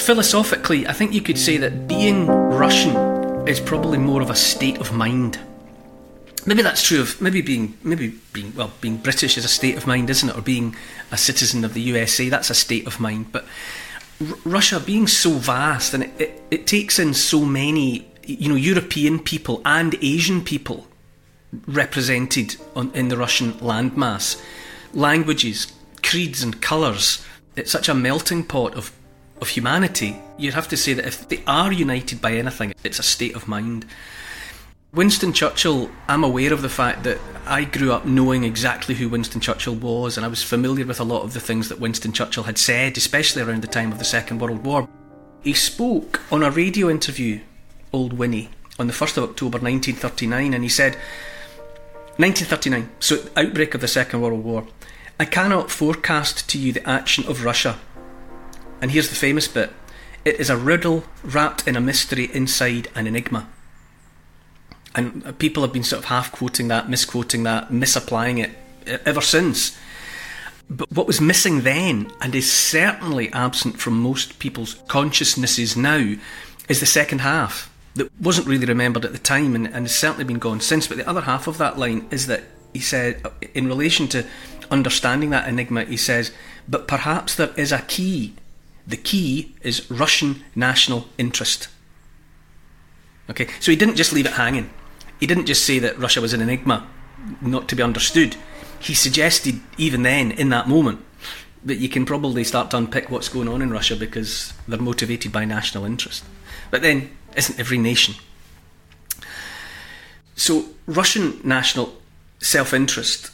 Philosophically, 0.00 0.86
I 0.86 0.92
think 0.92 1.12
you 1.12 1.20
could 1.20 1.38
say 1.38 1.56
that 1.58 1.86
being 1.86 2.26
Russian 2.26 2.96
is 3.48 3.60
probably 3.60 3.98
more 3.98 4.22
of 4.22 4.30
a 4.30 4.36
state 4.36 4.78
of 4.78 4.92
mind 4.92 5.38
maybe 6.46 6.62
that's 6.62 6.82
true 6.82 7.00
of 7.00 7.20
maybe 7.20 7.42
being 7.42 7.76
maybe 7.82 8.14
being 8.32 8.54
well 8.54 8.72
being 8.80 8.96
British 8.96 9.36
is 9.36 9.44
a 9.44 9.48
state 9.48 9.76
of 9.76 9.86
mind, 9.86 10.10
isn't 10.10 10.28
it? 10.28 10.36
Or 10.36 10.42
being 10.42 10.76
a 11.10 11.16
citizen 11.16 11.64
of 11.64 11.74
the 11.74 11.80
USA, 11.82 12.28
that's 12.28 12.50
a 12.50 12.54
state 12.54 12.86
of 12.86 13.00
mind. 13.00 13.32
But 13.32 13.44
R- 14.20 14.38
Russia 14.44 14.80
being 14.80 15.06
so 15.06 15.30
vast 15.30 15.94
and 15.94 16.04
it, 16.04 16.10
it, 16.18 16.42
it 16.50 16.66
takes 16.66 16.98
in 16.98 17.14
so 17.14 17.44
many 17.44 18.06
you 18.24 18.48
know 18.48 18.54
European 18.54 19.18
people 19.18 19.60
and 19.64 19.94
Asian 20.02 20.42
people 20.42 20.86
represented 21.66 22.56
on, 22.76 22.92
in 22.94 23.08
the 23.08 23.16
Russian 23.16 23.54
landmass, 23.54 24.40
languages, 24.94 25.72
creeds, 26.02 26.42
and 26.42 26.60
colours. 26.62 27.24
it's 27.56 27.72
such 27.72 27.88
a 27.88 27.94
melting 27.94 28.44
pot 28.44 28.74
of 28.74 28.92
of 29.40 29.48
humanity. 29.48 30.16
You'd 30.38 30.54
have 30.54 30.68
to 30.68 30.76
say 30.76 30.92
that 30.94 31.06
if 31.06 31.28
they 31.28 31.42
are 31.46 31.72
united 31.72 32.20
by 32.20 32.32
anything, 32.32 32.74
it's 32.84 32.98
a 32.98 33.02
state 33.02 33.34
of 33.34 33.48
mind. 33.48 33.86
Winston 34.92 35.32
Churchill, 35.32 35.88
I'm 36.08 36.24
aware 36.24 36.52
of 36.52 36.62
the 36.62 36.68
fact 36.68 37.04
that 37.04 37.18
I 37.46 37.62
grew 37.62 37.92
up 37.92 38.06
knowing 38.06 38.42
exactly 38.42 38.96
who 38.96 39.08
Winston 39.08 39.40
Churchill 39.40 39.76
was, 39.76 40.16
and 40.16 40.26
I 40.26 40.28
was 40.28 40.42
familiar 40.42 40.84
with 40.84 40.98
a 40.98 41.04
lot 41.04 41.22
of 41.22 41.32
the 41.32 41.38
things 41.38 41.68
that 41.68 41.78
Winston 41.78 42.12
Churchill 42.12 42.42
had 42.42 42.58
said, 42.58 42.96
especially 42.96 43.42
around 43.42 43.62
the 43.62 43.68
time 43.68 43.92
of 43.92 44.00
the 44.00 44.04
Second 44.04 44.40
World 44.40 44.64
War. 44.64 44.88
He 45.42 45.52
spoke 45.52 46.20
on 46.32 46.42
a 46.42 46.50
radio 46.50 46.90
interview, 46.90 47.40
Old 47.92 48.12
Winnie, 48.12 48.50
on 48.80 48.88
the 48.88 48.92
1st 48.92 49.18
of 49.18 49.30
October 49.30 49.58
1939, 49.58 50.54
and 50.54 50.64
he 50.64 50.68
said, 50.68 50.96
1939, 52.16 52.90
so 52.98 53.18
outbreak 53.36 53.74
of 53.74 53.80
the 53.80 53.88
Second 53.88 54.20
World 54.20 54.42
War. 54.42 54.66
I 55.20 55.24
cannot 55.24 55.70
forecast 55.70 56.48
to 56.50 56.58
you 56.58 56.72
the 56.72 56.88
action 56.88 57.26
of 57.26 57.44
Russia. 57.44 57.78
And 58.80 58.90
here's 58.90 59.08
the 59.08 59.14
famous 59.14 59.48
bit 59.48 59.72
it 60.24 60.38
is 60.38 60.50
a 60.50 60.56
riddle 60.56 61.04
wrapped 61.22 61.66
in 61.66 61.76
a 61.76 61.80
mystery 61.80 62.30
inside 62.32 62.88
an 62.94 63.06
enigma. 63.06 63.48
And 64.94 65.38
people 65.38 65.62
have 65.62 65.72
been 65.72 65.84
sort 65.84 66.00
of 66.00 66.06
half 66.06 66.32
quoting 66.32 66.68
that, 66.68 66.90
misquoting 66.90 67.44
that, 67.44 67.72
misapplying 67.72 68.38
it 68.38 68.50
ever 68.86 69.20
since. 69.20 69.78
But 70.68 70.90
what 70.92 71.06
was 71.06 71.20
missing 71.20 71.62
then, 71.62 72.12
and 72.20 72.34
is 72.34 72.50
certainly 72.50 73.32
absent 73.32 73.80
from 73.80 74.00
most 74.00 74.38
people's 74.38 74.74
consciousnesses 74.88 75.76
now, 75.76 76.14
is 76.68 76.80
the 76.80 76.86
second 76.86 77.20
half 77.20 77.72
that 77.94 78.10
wasn't 78.20 78.46
really 78.46 78.66
remembered 78.66 79.04
at 79.04 79.12
the 79.12 79.18
time 79.18 79.54
and, 79.54 79.66
and 79.66 79.86
has 79.86 79.94
certainly 79.94 80.24
been 80.24 80.38
gone 80.38 80.60
since. 80.60 80.86
But 80.86 80.98
the 80.98 81.08
other 81.08 81.22
half 81.22 81.46
of 81.46 81.58
that 81.58 81.78
line 81.78 82.06
is 82.10 82.26
that 82.26 82.44
he 82.72 82.80
said, 82.80 83.22
in 83.54 83.66
relation 83.66 84.06
to 84.08 84.26
understanding 84.70 85.30
that 85.30 85.48
enigma, 85.48 85.84
he 85.84 85.96
says, 85.96 86.32
but 86.68 86.86
perhaps 86.86 87.34
there 87.34 87.52
is 87.56 87.72
a 87.72 87.80
key. 87.82 88.34
The 88.86 88.96
key 88.96 89.54
is 89.62 89.90
Russian 89.90 90.42
national 90.54 91.06
interest. 91.18 91.68
Okay, 93.28 93.46
so 93.60 93.70
he 93.70 93.76
didn't 93.76 93.96
just 93.96 94.12
leave 94.12 94.26
it 94.26 94.32
hanging. 94.32 94.70
He 95.20 95.26
didn't 95.26 95.46
just 95.46 95.64
say 95.64 95.78
that 95.78 95.98
Russia 95.98 96.20
was 96.20 96.32
an 96.32 96.40
enigma, 96.40 96.88
not 97.40 97.68
to 97.68 97.76
be 97.76 97.82
understood 97.82 98.36
he 98.80 98.94
suggested, 98.94 99.60
even 99.76 100.02
then, 100.02 100.32
in 100.32 100.48
that 100.48 100.66
moment, 100.68 101.04
that 101.64 101.76
you 101.76 101.88
can 101.88 102.06
probably 102.06 102.42
start 102.42 102.70
to 102.70 102.78
unpick 102.78 103.10
what's 103.10 103.28
going 103.28 103.46
on 103.46 103.60
in 103.60 103.70
Russia 103.70 103.94
because 103.94 104.54
they're 104.66 104.78
motivated 104.78 105.30
by 105.30 105.44
national 105.44 105.84
interest. 105.84 106.24
But 106.70 106.80
then, 106.80 107.10
isn't 107.36 107.60
every 107.60 107.76
nation? 107.76 108.14
So, 110.34 110.70
Russian 110.86 111.40
national 111.44 111.94
self 112.38 112.72
interest 112.72 113.30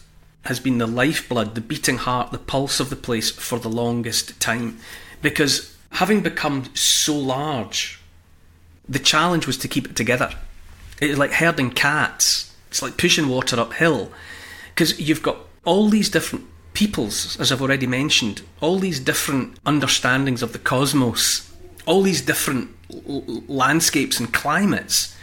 has 0.46 0.58
been 0.58 0.78
the 0.78 0.86
lifeblood, 0.86 1.54
the 1.54 1.60
beating 1.60 1.98
heart, 1.98 2.32
the 2.32 2.38
pulse 2.38 2.80
of 2.80 2.90
the 2.90 2.96
place 2.96 3.30
for 3.30 3.60
the 3.60 3.68
longest 3.68 4.38
time. 4.40 4.80
Because 5.22 5.76
having 5.90 6.20
become 6.20 6.74
so 6.74 7.14
large, 7.14 8.00
the 8.88 8.98
challenge 8.98 9.46
was 9.46 9.56
to 9.58 9.68
keep 9.68 9.86
it 9.86 9.96
together. 9.96 10.34
It 11.00 11.10
was 11.10 11.18
like 11.18 11.32
herding 11.32 11.70
cats, 11.70 12.54
it's 12.68 12.82
like 12.82 12.96
pushing 12.96 13.28
water 13.28 13.58
uphill 13.58 14.10
because 14.76 15.00
you've 15.00 15.22
got 15.22 15.38
all 15.64 15.88
these 15.88 16.10
different 16.10 16.44
peoples, 16.74 17.40
as 17.40 17.50
I've 17.50 17.62
already 17.62 17.86
mentioned, 17.86 18.42
all 18.60 18.78
these 18.78 19.00
different 19.00 19.58
understandings 19.64 20.42
of 20.42 20.52
the 20.52 20.58
cosmos, 20.58 21.50
all 21.86 22.02
these 22.02 22.20
different 22.20 22.68
l- 22.92 23.24
landscapes 23.48 24.20
and 24.20 24.32
climates. 24.34 25.16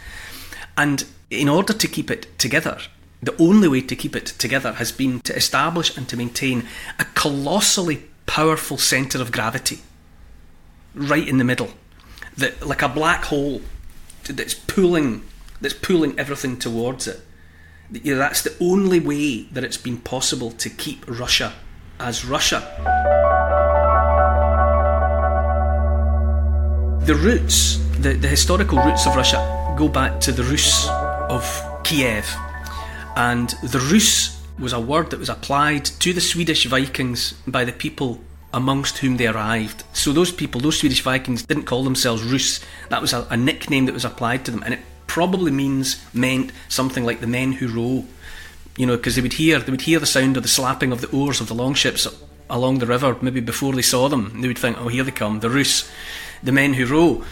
And 0.76 1.04
in 1.30 1.48
order 1.48 1.72
to 1.72 1.86
keep 1.86 2.10
it 2.10 2.36
together, 2.36 2.78
the 3.22 3.40
only 3.40 3.68
way 3.68 3.80
to 3.82 3.94
keep 3.94 4.16
it 4.16 4.26
together 4.26 4.72
has 4.72 4.90
been 4.90 5.20
to 5.20 5.36
establish 5.36 5.96
and 5.96 6.08
to 6.08 6.16
maintain 6.16 6.66
a 6.98 7.04
colossally 7.04 8.02
powerful 8.26 8.78
centre 8.78 9.20
of 9.20 9.32
gravity 9.32 9.80
right 10.94 11.26
in 11.26 11.38
the 11.38 11.44
middle, 11.44 11.70
that 12.36 12.66
like 12.66 12.82
a 12.82 12.88
black 12.88 13.24
hole 13.24 13.60
that's 14.28 14.54
pulling 14.54 15.22
that's 15.60 15.74
pulling 15.74 16.18
everything 16.18 16.58
towards 16.58 17.06
it 17.06 17.20
you 17.90 18.14
know, 18.14 18.18
that's 18.18 18.42
the 18.42 18.54
only 18.60 19.00
way 19.00 19.42
that 19.52 19.64
it's 19.64 19.76
been 19.76 19.98
possible 19.98 20.50
to 20.52 20.70
keep 20.70 21.04
Russia 21.06 21.52
as 22.00 22.24
Russia. 22.24 22.60
The 27.04 27.14
roots, 27.14 27.78
the, 27.98 28.14
the 28.14 28.28
historical 28.28 28.78
roots 28.78 29.06
of 29.06 29.14
Russia, 29.14 29.74
go 29.76 29.88
back 29.88 30.20
to 30.20 30.32
the 30.32 30.42
Rus 30.44 30.88
of 31.28 31.44
Kiev. 31.84 32.26
And 33.16 33.50
the 33.62 33.78
Rus 33.92 34.43
was 34.58 34.72
a 34.72 34.80
word 34.80 35.10
that 35.10 35.18
was 35.18 35.28
applied 35.28 35.84
to 35.84 36.12
the 36.12 36.20
Swedish 36.20 36.66
Vikings 36.66 37.32
by 37.46 37.64
the 37.64 37.72
people 37.72 38.20
amongst 38.52 38.98
whom 38.98 39.16
they 39.16 39.26
arrived. 39.26 39.82
So 39.92 40.12
those 40.12 40.30
people, 40.30 40.60
those 40.60 40.78
Swedish 40.78 41.02
Vikings, 41.02 41.42
didn't 41.42 41.64
call 41.64 41.82
themselves 41.82 42.22
Rus. 42.22 42.60
That 42.88 43.00
was 43.02 43.12
a, 43.12 43.26
a 43.30 43.36
nickname 43.36 43.86
that 43.86 43.94
was 43.94 44.04
applied 44.04 44.44
to 44.44 44.50
them, 44.50 44.62
and 44.62 44.74
it 44.74 44.80
probably 45.06 45.50
means 45.50 46.04
meant 46.14 46.52
something 46.68 47.04
like 47.04 47.20
the 47.20 47.26
men 47.26 47.52
who 47.52 47.68
row. 47.68 48.04
You 48.76 48.86
know, 48.86 48.96
because 48.96 49.14
they 49.14 49.22
would 49.22 49.34
hear 49.34 49.58
they 49.60 49.70
would 49.70 49.82
hear 49.82 50.00
the 50.00 50.06
sound 50.06 50.36
of 50.36 50.42
the 50.42 50.48
slapping 50.48 50.92
of 50.92 51.00
the 51.00 51.10
oars 51.10 51.40
of 51.40 51.48
the 51.48 51.54
longships 51.54 52.08
along 52.50 52.78
the 52.78 52.86
river, 52.86 53.16
maybe 53.20 53.40
before 53.40 53.72
they 53.72 53.82
saw 53.82 54.08
them. 54.08 54.40
They 54.40 54.48
would 54.48 54.58
think, 54.58 54.76
"Oh, 54.78 54.88
here 54.88 55.04
they 55.04 55.12
come, 55.12 55.40
the 55.40 55.50
Rus, 55.50 55.88
the 56.42 56.52
men 56.52 56.74
who 56.74 56.86
row," 56.86 57.24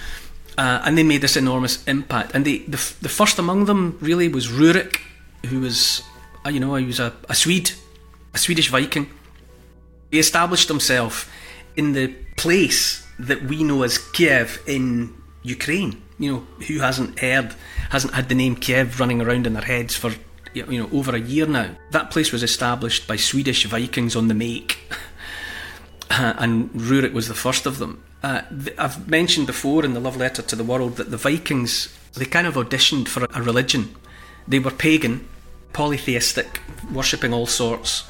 uh, 0.56 0.82
and 0.84 0.96
they 0.96 1.02
made 1.02 1.20
this 1.20 1.36
enormous 1.36 1.84
impact. 1.86 2.34
And 2.34 2.44
they, 2.44 2.58
the 2.58 2.78
the 3.00 3.08
first 3.08 3.38
among 3.38 3.64
them 3.64 3.98
really 4.00 4.28
was 4.28 4.48
Rurik, 4.48 5.00
who 5.46 5.60
was, 5.60 6.02
you 6.50 6.60
know, 6.60 6.74
he 6.74 6.86
was 6.86 7.00
a, 7.00 7.12
a 7.28 7.34
Swede, 7.34 7.72
a 8.34 8.38
Swedish 8.38 8.68
Viking. 8.68 9.10
He 10.10 10.18
established 10.18 10.68
himself 10.68 11.30
in 11.76 11.92
the 11.92 12.08
place 12.36 13.06
that 13.18 13.44
we 13.44 13.62
know 13.62 13.82
as 13.82 13.98
Kiev 13.98 14.62
in 14.66 15.14
Ukraine 15.42 16.02
you 16.22 16.32
know, 16.32 16.46
who 16.66 16.78
hasn't 16.78 17.18
heard, 17.18 17.52
hasn't 17.90 18.14
had 18.14 18.28
the 18.28 18.34
name 18.36 18.54
Kiev 18.54 19.00
running 19.00 19.20
around 19.20 19.44
in 19.44 19.54
their 19.54 19.64
heads 19.64 19.96
for 19.96 20.12
you 20.54 20.64
know 20.64 20.88
over 20.92 21.14
a 21.16 21.20
year 21.20 21.46
now. 21.46 21.74
That 21.90 22.12
place 22.12 22.30
was 22.30 22.44
established 22.44 23.08
by 23.08 23.16
Swedish 23.16 23.64
Vikings 23.64 24.14
on 24.14 24.28
the 24.28 24.34
make, 24.34 24.78
and 26.10 26.70
Rurik 26.70 27.12
was 27.12 27.26
the 27.26 27.34
first 27.34 27.66
of 27.66 27.78
them. 27.78 28.04
Uh, 28.22 28.42
I've 28.78 29.08
mentioned 29.08 29.48
before 29.48 29.84
in 29.84 29.94
the 29.94 30.00
love 30.00 30.16
letter 30.16 30.42
to 30.42 30.54
the 30.54 30.62
world 30.62 30.96
that 30.96 31.10
the 31.10 31.16
Vikings 31.16 31.92
they 32.14 32.26
kind 32.26 32.46
of 32.46 32.54
auditioned 32.54 33.08
for 33.08 33.24
a 33.24 33.42
religion. 33.42 33.92
They 34.46 34.60
were 34.60 34.70
pagan, 34.70 35.28
polytheistic, 35.72 36.60
worshipping 36.92 37.32
all 37.32 37.46
sorts, 37.46 38.04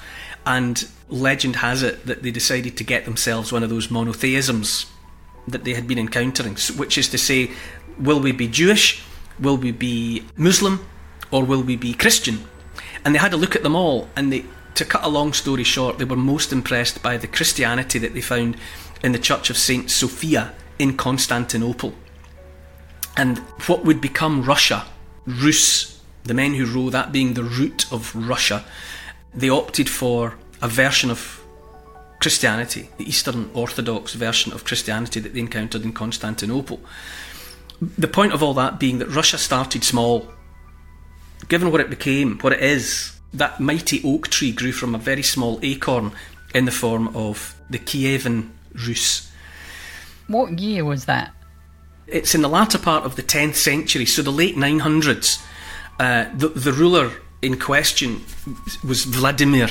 and 0.45 0.89
legend 1.09 1.57
has 1.57 1.83
it 1.83 2.07
that 2.07 2.23
they 2.23 2.31
decided 2.31 2.77
to 2.77 2.85
get 2.85 3.05
themselves 3.05 3.53
one 3.53 3.63
of 3.63 3.71
those 3.71 3.91
monotheisms 3.91 4.87
that 5.47 5.65
they 5.65 5.75
had 5.75 5.87
been 5.87 5.99
encountering, 5.99 6.57
which 6.77 6.97
is 6.99 7.09
to 7.09 7.19
say, 7.19 7.51
will 7.99 8.21
we 8.21 8.33
be 8.33 8.49
Jewish? 8.49 9.03
Will 9.39 9.57
we 9.57 9.73
be 9.73 10.25
Muslim? 10.37 10.87
Or 11.31 11.45
will 11.45 11.63
we 11.63 11.77
be 11.77 11.95
Christian? 11.95 12.45
And 13.05 13.15
they 13.15 13.19
had 13.19 13.33
a 13.33 13.37
look 13.37 13.57
at 13.57 13.63
them 13.63 13.75
all, 13.75 14.09
and 14.15 14.33
they, 14.33 14.45
to 14.75 14.85
cut 14.85 15.05
a 15.05 15.09
long 15.09 15.33
story 15.33 15.65
short, 15.65 15.99
they 15.99 16.05
were 16.05 16.17
most 16.17 16.53
impressed 16.53 17.03
by 17.03 17.17
the 17.17 17.27
Christianity 17.27 17.99
that 17.99 18.15
they 18.15 18.21
found 18.21 18.57
in 19.03 19.13
the 19.13 19.19
Church 19.19 19.51
of 19.51 19.57
Saint 19.57 19.91
Sophia 19.91 20.55
in 20.79 20.97
Constantinople. 20.97 21.95
And 23.17 23.39
what 23.67 23.85
would 23.85 24.01
become 24.01 24.43
Russia, 24.43 24.87
Rus, 25.27 25.92
the 26.25 26.35
men 26.35 26.55
who 26.55 26.67
row, 26.67 26.91
that 26.91 27.13
being 27.13 27.35
the 27.35 27.43
root 27.43 27.91
of 27.93 28.15
Russia, 28.15 28.65
they 29.35 29.49
opted 29.49 29.89
for 29.89 30.37
a 30.61 30.69
version 30.69 31.11
of 31.11 31.43
Christianity, 32.21 32.89
the 32.99 33.09
Eastern 33.09 33.51
Orthodox 33.53 34.15
version 34.15 34.53
of 34.53 34.65
Christianity 34.65 35.19
that 35.21 35.35
they 35.35 35.41
encountered 35.41 35.83
in 35.83 35.93
Constantinople. 35.93 36.81
The 37.81 38.07
point 38.07 38.33
of 38.33 38.43
all 38.43 38.55
that 38.55 38.79
being 38.79 38.99
that 38.99 39.09
Russia 39.09 39.39
started 39.39 39.83
small. 39.83 40.29
Given 41.49 41.73
what 41.73 41.81
it 41.81 41.91
became, 41.91 42.39
what 42.39 42.53
it 42.53 42.63
is, 42.63 43.19
that 43.35 43.59
mighty 43.59 44.01
oak 44.05 44.29
tree 44.29 44.53
grew 44.53 44.71
from 44.71 44.95
a 44.95 44.99
very 44.99 45.23
small 45.23 45.59
acorn 45.63 46.13
in 46.55 46.65
the 46.65 46.71
form 46.71 47.15
of 47.17 47.57
the 47.69 47.79
Kievan 47.79 48.51
Rus. 48.75 49.31
What 50.29 50.61
year 50.61 50.85
was 50.85 51.07
that? 51.07 51.33
It's 52.07 52.35
in 52.35 52.43
the 52.43 52.49
latter 52.49 52.79
part 52.79 53.05
of 53.05 53.17
the 53.17 53.23
10th 53.23 53.55
century, 53.55 54.07
so 54.07 54.23
the 54.23 54.31
late 54.31 54.55
900s. 54.57 55.43
Uh, 56.03 56.29
the, 56.35 56.49
the 56.49 56.73
ruler 56.73 57.13
in 57.43 57.57
question 57.57 58.25
was 58.85 59.05
Vladimir. 59.05 59.69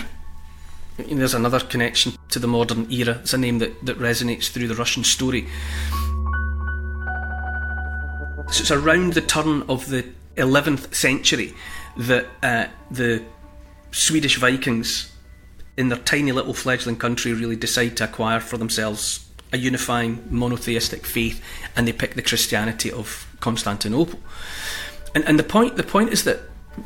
There's 0.97 1.33
another 1.33 1.59
connection 1.59 2.13
to 2.29 2.39
the 2.39 2.47
modern 2.47 2.89
era. 2.89 3.19
It's 3.19 3.33
a 3.33 3.37
name 3.37 3.59
that, 3.59 3.85
that 3.85 3.99
resonates 3.99 4.49
through 4.49 4.69
the 4.69 4.75
Russian 4.75 5.03
story. 5.03 5.45
So 8.49 8.61
it's 8.61 8.71
around 8.71 9.11
the 9.11 9.19
turn 9.19 9.63
of 9.63 9.89
the 9.89 10.05
11th 10.37 10.95
century 10.95 11.53
that 11.97 12.27
uh, 12.41 12.67
the 12.89 13.25
Swedish 13.91 14.37
Vikings, 14.37 15.13
in 15.75 15.89
their 15.89 15.99
tiny 15.99 16.31
little 16.31 16.53
fledgling 16.53 16.95
country, 16.95 17.33
really 17.33 17.57
decide 17.57 17.97
to 17.97 18.05
acquire 18.05 18.39
for 18.39 18.55
themselves 18.55 19.27
a 19.51 19.57
unifying 19.57 20.23
monotheistic 20.29 21.05
faith, 21.05 21.43
and 21.75 21.85
they 21.85 21.91
pick 21.91 22.13
the 22.13 22.21
Christianity 22.21 22.89
of 22.89 23.27
Constantinople. 23.41 24.17
And, 25.15 25.23
and 25.25 25.37
the 25.37 25.43
point 25.43 25.75
the 25.75 25.83
point 25.83 26.11
is 26.11 26.23
that 26.23 26.39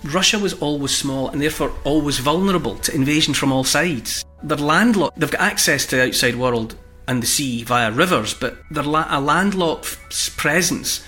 Russia 0.03 0.39
was 0.39 0.53
always 0.53 0.96
small 0.96 1.29
and 1.29 1.41
therefore 1.41 1.74
always 1.84 2.20
vulnerable 2.20 2.75
to 2.79 2.96
invasion 2.96 3.34
from 3.34 3.51
all 3.51 3.63
sides. 3.63 4.25
They're 4.44 4.58
landlocked. 4.58 5.20
They've 5.20 5.32
got 5.32 5.41
access 5.41 5.86
to 5.88 5.96
the 5.96 6.08
outside 6.08 6.36
world 6.36 6.75
and 7.08 7.22
the 7.22 7.27
sea 7.27 7.63
via 7.63 7.91
rivers, 7.91 8.34
but 8.34 8.58
they're 8.72 8.84
la- 8.84 9.08
a 9.10 9.22
landlocked 9.22 9.98
presence. 10.38 11.03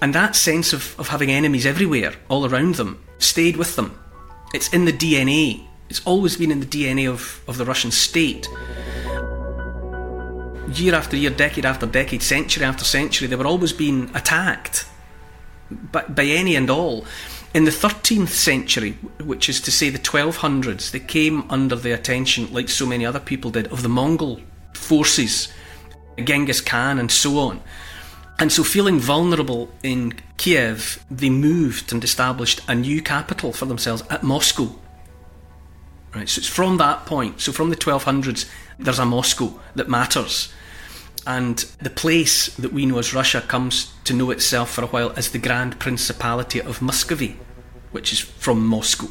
And 0.00 0.14
that 0.14 0.36
sense 0.36 0.72
of, 0.72 0.98
of 0.98 1.08
having 1.08 1.30
enemies 1.30 1.66
everywhere, 1.66 2.14
all 2.28 2.46
around 2.46 2.76
them, 2.76 3.04
stayed 3.18 3.56
with 3.56 3.74
them. 3.76 3.98
It's 4.52 4.72
in 4.72 4.84
the 4.84 4.92
DNA. 4.92 5.66
It's 5.88 6.02
always 6.04 6.36
been 6.36 6.52
in 6.52 6.60
the 6.60 6.66
DNA 6.66 7.10
of, 7.10 7.42
of 7.48 7.56
the 7.56 7.64
Russian 7.64 7.90
state. 7.90 8.48
Year 10.72 10.94
after 10.94 11.16
year, 11.16 11.30
decade 11.30 11.64
after 11.64 11.86
decade, 11.86 12.22
century 12.22 12.64
after 12.64 12.84
century, 12.84 13.28
they 13.28 13.36
were 13.36 13.46
always 13.46 13.72
being 13.72 14.10
attacked 14.14 14.86
by, 15.70 16.02
by 16.02 16.24
any 16.24 16.56
and 16.56 16.70
all. 16.70 17.04
In 17.54 17.64
the 17.64 17.70
13th 17.70 18.28
century, 18.28 18.92
which 19.22 19.48
is 19.48 19.60
to 19.60 19.70
say 19.70 19.88
the 19.88 19.98
1200s, 19.98 20.90
they 20.90 21.00
came 21.00 21.48
under 21.50 21.76
the 21.76 21.92
attention, 21.92 22.52
like 22.52 22.68
so 22.68 22.84
many 22.84 23.06
other 23.06 23.20
people 23.20 23.50
did, 23.50 23.68
of 23.68 23.82
the 23.82 23.88
Mongol 23.88 24.40
forces, 24.72 25.52
Genghis 26.18 26.60
Khan, 26.60 26.98
and 26.98 27.10
so 27.10 27.38
on. 27.38 27.60
And 28.40 28.50
so, 28.50 28.64
feeling 28.64 28.98
vulnerable 28.98 29.70
in 29.84 30.14
Kiev, 30.36 31.04
they 31.08 31.30
moved 31.30 31.92
and 31.92 32.02
established 32.02 32.60
a 32.66 32.74
new 32.74 33.00
capital 33.00 33.52
for 33.52 33.66
themselves 33.66 34.02
at 34.10 34.24
Moscow. 34.24 34.74
Right, 36.12 36.28
so 36.28 36.40
it's 36.40 36.48
from 36.48 36.78
that 36.78 37.06
point, 37.06 37.40
so 37.40 37.52
from 37.52 37.70
the 37.70 37.76
1200s, 37.76 38.48
there's 38.78 38.98
a 38.98 39.04
Moscow 39.04 39.60
that 39.76 39.88
matters. 39.88 40.52
And 41.26 41.58
the 41.80 41.90
place 41.90 42.54
that 42.56 42.72
we 42.72 42.86
know 42.86 42.98
as 42.98 43.14
Russia 43.14 43.40
comes 43.40 43.92
to 44.04 44.14
know 44.14 44.30
itself 44.30 44.70
for 44.70 44.82
a 44.84 44.88
while 44.88 45.12
as 45.16 45.30
the 45.30 45.38
Grand 45.38 45.78
Principality 45.78 46.60
of 46.60 46.82
Muscovy, 46.82 47.38
which 47.92 48.12
is 48.12 48.20
from 48.20 48.66
Moscow. 48.66 49.08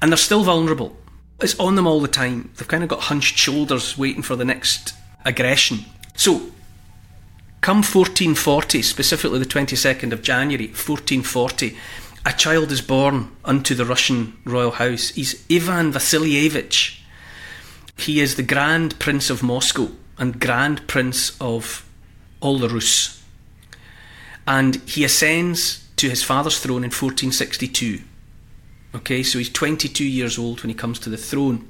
And 0.00 0.10
they're 0.10 0.16
still 0.16 0.44
vulnerable. 0.44 0.96
It's 1.40 1.58
on 1.58 1.74
them 1.74 1.86
all 1.86 2.00
the 2.00 2.08
time. 2.08 2.50
They've 2.56 2.68
kind 2.68 2.82
of 2.82 2.88
got 2.88 3.00
hunched 3.00 3.38
shoulders 3.38 3.98
waiting 3.98 4.22
for 4.22 4.36
the 4.36 4.44
next 4.44 4.94
aggression. 5.24 5.84
So, 6.14 6.50
come 7.60 7.78
1440, 7.78 8.82
specifically 8.82 9.38
the 9.38 9.44
22nd 9.44 10.12
of 10.12 10.22
January 10.22 10.68
1440, 10.68 11.76
a 12.24 12.32
child 12.32 12.70
is 12.72 12.82
born 12.82 13.30
unto 13.44 13.74
the 13.74 13.86
Russian 13.86 14.36
royal 14.44 14.72
house. 14.72 15.10
He's 15.10 15.44
Ivan 15.50 15.92
Vasilievich. 15.92 17.00
He 17.96 18.20
is 18.20 18.36
the 18.36 18.42
Grand 18.42 18.98
Prince 18.98 19.30
of 19.30 19.42
Moscow 19.42 19.90
and 20.20 20.38
Grand 20.38 20.86
Prince 20.86 21.36
of 21.40 21.84
all 22.40 22.58
the 22.58 22.68
Rus. 22.68 23.20
And 24.46 24.76
he 24.86 25.02
ascends 25.02 25.88
to 25.96 26.08
his 26.08 26.22
father's 26.22 26.60
throne 26.60 26.84
in 26.84 26.90
1462. 26.90 28.00
Okay, 28.94 29.22
so 29.22 29.38
he's 29.38 29.50
22 29.50 30.04
years 30.04 30.38
old 30.38 30.62
when 30.62 30.68
he 30.68 30.74
comes 30.74 30.98
to 31.00 31.10
the 31.10 31.16
throne. 31.16 31.66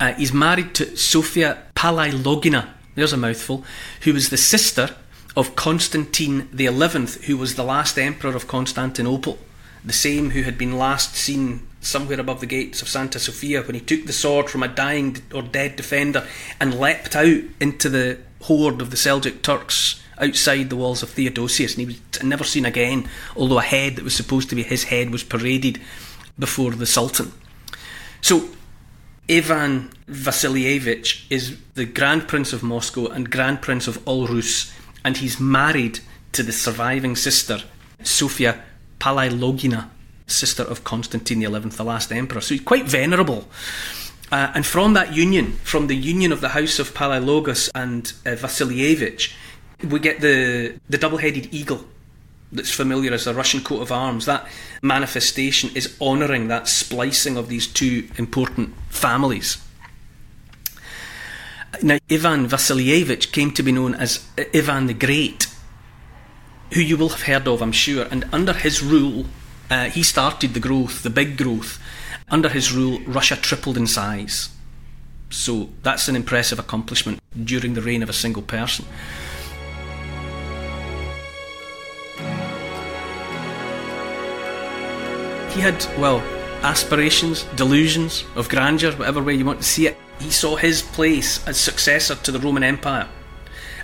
Uh, 0.00 0.14
he's 0.14 0.32
married 0.32 0.74
to 0.74 0.96
Sofia 0.96 1.62
Palaiologina, 1.76 2.68
there's 2.94 3.12
a 3.12 3.16
mouthful, 3.16 3.64
who 4.02 4.12
was 4.12 4.30
the 4.30 4.36
sister 4.36 4.96
of 5.36 5.56
Constantine 5.56 6.48
the 6.52 6.66
Eleventh, 6.66 7.24
who 7.24 7.36
was 7.36 7.54
the 7.54 7.64
last 7.64 7.98
emperor 7.98 8.34
of 8.34 8.48
Constantinople, 8.48 9.38
the 9.84 9.92
same 9.92 10.30
who 10.30 10.42
had 10.42 10.56
been 10.56 10.78
last 10.78 11.14
seen 11.14 11.66
somewhere 11.84 12.20
above 12.20 12.40
the 12.40 12.46
gates 12.46 12.82
of 12.82 12.88
Santa 12.88 13.18
Sofia 13.18 13.62
when 13.62 13.74
he 13.74 13.80
took 13.80 14.06
the 14.06 14.12
sword 14.12 14.48
from 14.48 14.62
a 14.62 14.68
dying 14.68 15.18
or 15.34 15.42
dead 15.42 15.76
defender 15.76 16.26
and 16.60 16.78
leapt 16.78 17.14
out 17.14 17.42
into 17.60 17.88
the 17.88 18.18
horde 18.42 18.80
of 18.80 18.90
the 18.90 18.96
Seljuk 18.96 19.42
Turks 19.42 20.00
outside 20.18 20.70
the 20.70 20.76
walls 20.76 21.02
of 21.02 21.10
Theodosius, 21.10 21.74
and 21.74 21.80
he 21.80 21.86
was 21.86 22.22
never 22.22 22.44
seen 22.44 22.64
again, 22.64 23.08
although 23.36 23.58
a 23.58 23.62
head 23.62 23.96
that 23.96 24.04
was 24.04 24.14
supposed 24.14 24.48
to 24.50 24.54
be 24.54 24.62
his 24.62 24.84
head 24.84 25.10
was 25.10 25.24
paraded 25.24 25.80
before 26.38 26.72
the 26.72 26.86
Sultan. 26.86 27.32
So, 28.20 28.48
Ivan 29.28 29.90
Vasilievich 30.08 31.24
is 31.30 31.56
the 31.74 31.84
Grand 31.84 32.28
Prince 32.28 32.52
of 32.52 32.62
Moscow 32.62 33.06
and 33.06 33.30
Grand 33.30 33.62
Prince 33.62 33.88
of 33.88 34.06
all 34.06 34.26
Rus, 34.26 34.72
and 35.04 35.16
he's 35.16 35.40
married 35.40 36.00
to 36.32 36.42
the 36.42 36.52
surviving 36.52 37.16
sister, 37.16 37.62
Sofia 38.02 38.62
Palaiologina, 39.00 39.88
sister 40.26 40.62
of 40.62 40.84
Constantine 40.84 41.40
XI, 41.40 41.48
the 41.76 41.84
last 41.84 42.12
emperor. 42.12 42.40
So 42.40 42.54
he's 42.54 42.64
quite 42.64 42.84
venerable. 42.84 43.48
Uh, 44.32 44.50
and 44.54 44.64
from 44.64 44.94
that 44.94 45.14
union, 45.14 45.52
from 45.62 45.86
the 45.86 45.96
union 45.96 46.32
of 46.32 46.40
the 46.40 46.50
house 46.50 46.78
of 46.78 46.94
Palaiologos 46.94 47.70
and 47.74 48.12
uh, 48.26 48.30
Vasilievich, 48.30 49.32
we 49.88 49.98
get 50.00 50.20
the, 50.20 50.78
the 50.88 50.98
double 50.98 51.18
headed 51.18 51.52
eagle 51.52 51.84
that's 52.50 52.70
familiar 52.70 53.12
as 53.12 53.24
the 53.24 53.34
Russian 53.34 53.60
coat 53.60 53.82
of 53.82 53.92
arms. 53.92 54.26
That 54.26 54.46
manifestation 54.80 55.70
is 55.74 55.96
honouring 56.00 56.48
that 56.48 56.68
splicing 56.68 57.36
of 57.36 57.48
these 57.48 57.66
two 57.66 58.08
important 58.16 58.74
families. 58.88 59.58
Now, 61.82 61.98
Ivan 62.10 62.46
Vasilievich 62.46 63.32
came 63.32 63.50
to 63.52 63.62
be 63.62 63.72
known 63.72 63.94
as 63.94 64.26
Ivan 64.54 64.86
the 64.86 64.94
Great, 64.94 65.48
who 66.72 66.80
you 66.80 66.96
will 66.96 67.08
have 67.08 67.22
heard 67.22 67.48
of, 67.48 67.60
I'm 67.62 67.72
sure, 67.72 68.06
and 68.10 68.28
under 68.32 68.52
his 68.52 68.82
rule, 68.82 69.26
uh, 69.70 69.90
he 69.90 70.02
started 70.02 70.54
the 70.54 70.60
growth, 70.60 71.02
the 71.02 71.10
big 71.10 71.36
growth. 71.36 71.80
Under 72.30 72.48
his 72.48 72.72
rule, 72.72 73.00
Russia 73.06 73.36
tripled 73.36 73.76
in 73.76 73.86
size. 73.86 74.50
So 75.30 75.70
that's 75.82 76.08
an 76.08 76.16
impressive 76.16 76.58
accomplishment 76.58 77.20
during 77.44 77.74
the 77.74 77.82
reign 77.82 78.02
of 78.02 78.08
a 78.08 78.12
single 78.12 78.42
person. 78.42 78.84
He 85.54 85.60
had, 85.60 85.86
well, 85.98 86.18
aspirations, 86.62 87.44
delusions 87.56 88.24
of 88.34 88.48
grandeur, 88.48 88.92
whatever 88.92 89.22
way 89.22 89.34
you 89.34 89.44
want 89.44 89.60
to 89.60 89.66
see 89.66 89.86
it. 89.86 89.96
He 90.18 90.30
saw 90.30 90.56
his 90.56 90.82
place 90.82 91.46
as 91.46 91.56
successor 91.58 92.14
to 92.14 92.32
the 92.32 92.40
Roman 92.40 92.64
Empire. 92.64 93.08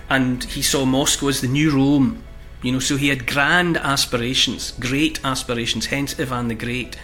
And 0.09 0.43
he 0.43 0.61
saw 0.61 0.85
Moscow 0.85 1.29
as 1.29 1.41
the 1.41 1.47
new 1.47 1.71
Rome. 1.71 2.23
You 2.61 2.71
know, 2.71 2.79
so 2.79 2.95
he 2.95 3.09
had 3.09 3.25
grand 3.25 3.77
aspirations, 3.77 4.71
great 4.79 5.19
aspirations, 5.23 5.87
hence 5.87 6.19
Ivan 6.19 6.47
the 6.47 6.55
Great. 6.55 6.95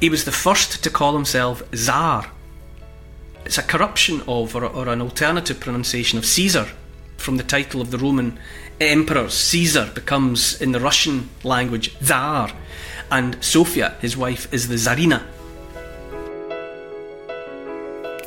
He 0.00 0.10
was 0.10 0.24
the 0.24 0.32
first 0.32 0.84
to 0.84 0.90
call 0.90 1.14
himself 1.14 1.62
Tsar. 1.72 2.30
It's 3.46 3.58
a 3.58 3.62
corruption 3.62 4.22
of, 4.28 4.54
or, 4.54 4.66
or 4.66 4.88
an 4.88 5.00
alternative 5.00 5.60
pronunciation 5.60 6.18
of 6.18 6.26
Caesar, 6.26 6.68
from 7.16 7.38
the 7.38 7.42
title 7.42 7.80
of 7.80 7.90
the 7.90 7.98
Roman 7.98 8.38
emperor. 8.78 9.30
Caesar 9.30 9.90
becomes, 9.94 10.60
in 10.60 10.72
the 10.72 10.80
Russian 10.80 11.30
language, 11.42 11.96
Tsar 12.00 12.52
and 13.10 13.42
Sofia, 13.42 13.94
his 14.00 14.16
wife, 14.16 14.52
is 14.52 14.68
the 14.68 14.74
Tsarina. 14.74 15.22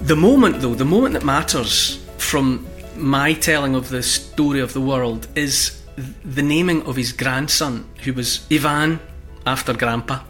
The 0.02 0.16
moment, 0.16 0.62
though, 0.62 0.74
the 0.74 0.86
moment 0.86 1.14
that 1.14 1.26
matters 1.26 2.04
from 2.18 2.66
my 2.96 3.34
telling 3.34 3.76
of 3.76 3.90
the 3.90 4.02
story 4.02 4.62
of 4.62 4.74
the 4.74 4.82
world 4.82 5.28
is 5.36 5.79
the 6.24 6.42
naming 6.42 6.84
of 6.84 6.96
his 6.96 7.12
grandson, 7.12 7.90
who 8.04 8.14
was 8.14 8.46
Ivan 8.52 9.00
after 9.46 9.74
Grandpa, 9.74 10.24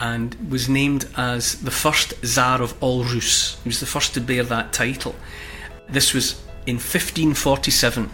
and 0.00 0.36
was 0.50 0.68
named 0.68 1.08
as 1.16 1.60
the 1.62 1.70
first 1.70 2.14
Tsar 2.24 2.62
of 2.62 2.74
all 2.82 3.02
Rus. 3.02 3.58
He 3.62 3.68
was 3.68 3.80
the 3.80 3.86
first 3.86 4.14
to 4.14 4.20
bear 4.20 4.44
that 4.44 4.72
title. 4.72 5.14
This 5.88 6.14
was 6.14 6.40
in 6.66 6.76
1547 6.76 8.10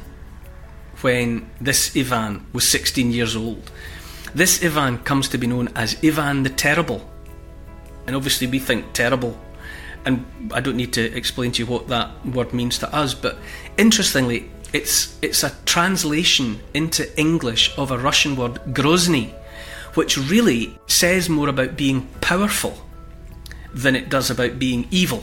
when 1.00 1.50
this 1.60 1.94
Ivan 1.96 2.46
was 2.52 2.66
16 2.66 3.10
years 3.10 3.36
old. 3.36 3.70
This 4.34 4.64
Ivan 4.64 4.98
comes 4.98 5.28
to 5.28 5.38
be 5.38 5.46
known 5.46 5.68
as 5.74 5.96
Ivan 6.02 6.42
the 6.42 6.50
Terrible. 6.50 7.08
And 8.06 8.16
obviously, 8.16 8.46
we 8.46 8.58
think 8.58 8.92
terrible. 8.92 9.38
And 10.04 10.24
I 10.52 10.60
don't 10.60 10.76
need 10.76 10.92
to 10.94 11.02
explain 11.16 11.52
to 11.52 11.62
you 11.62 11.66
what 11.66 11.88
that 11.88 12.10
word 12.26 12.52
means 12.52 12.78
to 12.78 12.94
us, 12.94 13.14
but 13.14 13.38
interestingly, 13.78 14.50
it's, 14.74 15.16
it's 15.22 15.44
a 15.44 15.54
translation 15.64 16.58
into 16.74 17.08
English 17.18 17.72
of 17.78 17.92
a 17.92 17.98
Russian 17.98 18.34
word, 18.34 18.54
Grozny, 18.72 19.32
which 19.94 20.18
really 20.18 20.76
says 20.88 21.28
more 21.28 21.48
about 21.48 21.76
being 21.76 22.08
powerful 22.20 22.76
than 23.72 23.94
it 23.94 24.10
does 24.10 24.30
about 24.30 24.58
being 24.58 24.88
evil. 24.90 25.22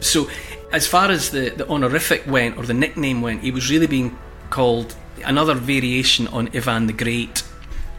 So, 0.00 0.28
as 0.72 0.88
far 0.88 1.10
as 1.12 1.30
the, 1.30 1.50
the 1.50 1.68
honorific 1.68 2.26
went, 2.26 2.58
or 2.58 2.64
the 2.64 2.74
nickname 2.74 3.22
went, 3.22 3.42
he 3.42 3.52
was 3.52 3.70
really 3.70 3.86
being 3.86 4.18
called 4.50 4.96
another 5.24 5.54
variation 5.54 6.26
on 6.28 6.48
Ivan 6.48 6.88
the 6.88 6.92
Great. 6.92 7.44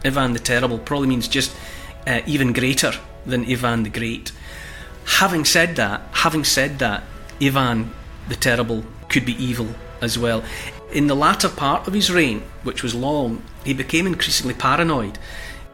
Ivan 0.04 0.34
the 0.34 0.38
Terrible 0.38 0.78
probably 0.78 1.08
means 1.08 1.28
just 1.28 1.56
uh, 2.06 2.20
even 2.26 2.52
greater 2.52 2.92
than 3.24 3.50
Ivan 3.50 3.84
the 3.84 3.90
Great. 3.90 4.32
Having 5.06 5.46
said 5.46 5.76
that, 5.76 6.02
having 6.12 6.44
said 6.44 6.78
that, 6.78 7.04
Ivan 7.40 7.90
the 8.28 8.36
Terrible 8.36 8.84
could 9.08 9.24
be 9.24 9.42
evil 9.42 9.68
as 10.00 10.18
well. 10.18 10.44
In 10.92 11.06
the 11.06 11.16
latter 11.16 11.48
part 11.48 11.86
of 11.86 11.94
his 11.94 12.10
reign, 12.10 12.42
which 12.62 12.82
was 12.82 12.94
long, 12.94 13.42
he 13.64 13.74
became 13.74 14.06
increasingly 14.06 14.54
paranoid. 14.54 15.18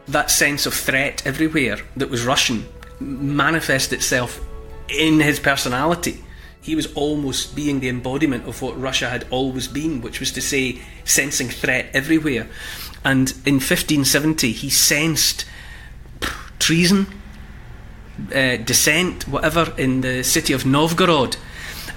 That 0.07 0.29
sense 0.29 0.65
of 0.65 0.73
threat 0.73 1.25
everywhere 1.25 1.79
that 1.95 2.09
was 2.09 2.25
Russian 2.25 2.65
manifested 2.99 3.99
itself 3.99 4.45
in 4.89 5.19
his 5.19 5.39
personality 5.39 6.23
he 6.65 6.75
was 6.75 6.91
almost 6.93 7.55
being 7.55 7.79
the 7.79 7.89
embodiment 7.89 8.47
of 8.47 8.59
what 8.59 8.79
Russia 8.81 9.07
had 9.07 9.27
always 9.29 9.67
been, 9.67 10.01
which 10.01 10.19
was 10.19 10.31
to 10.31 10.41
say, 10.41 10.81
sensing 11.03 11.47
threat 11.47 11.85
everywhere. 11.93 12.47
And 13.03 13.29
in 13.45 13.55
1570, 13.55 14.51
he 14.51 14.71
sensed 14.71 15.45
treason, 16.57 17.05
uh, 18.33 18.57
dissent, 18.57 19.27
whatever, 19.27 19.75
in 19.77 20.01
the 20.01 20.23
city 20.23 20.53
of 20.53 20.65
Novgorod. 20.65 21.37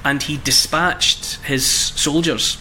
And 0.09 0.23
he 0.23 0.38
dispatched 0.38 1.35
his 1.44 1.66
soldiers, 1.66 2.57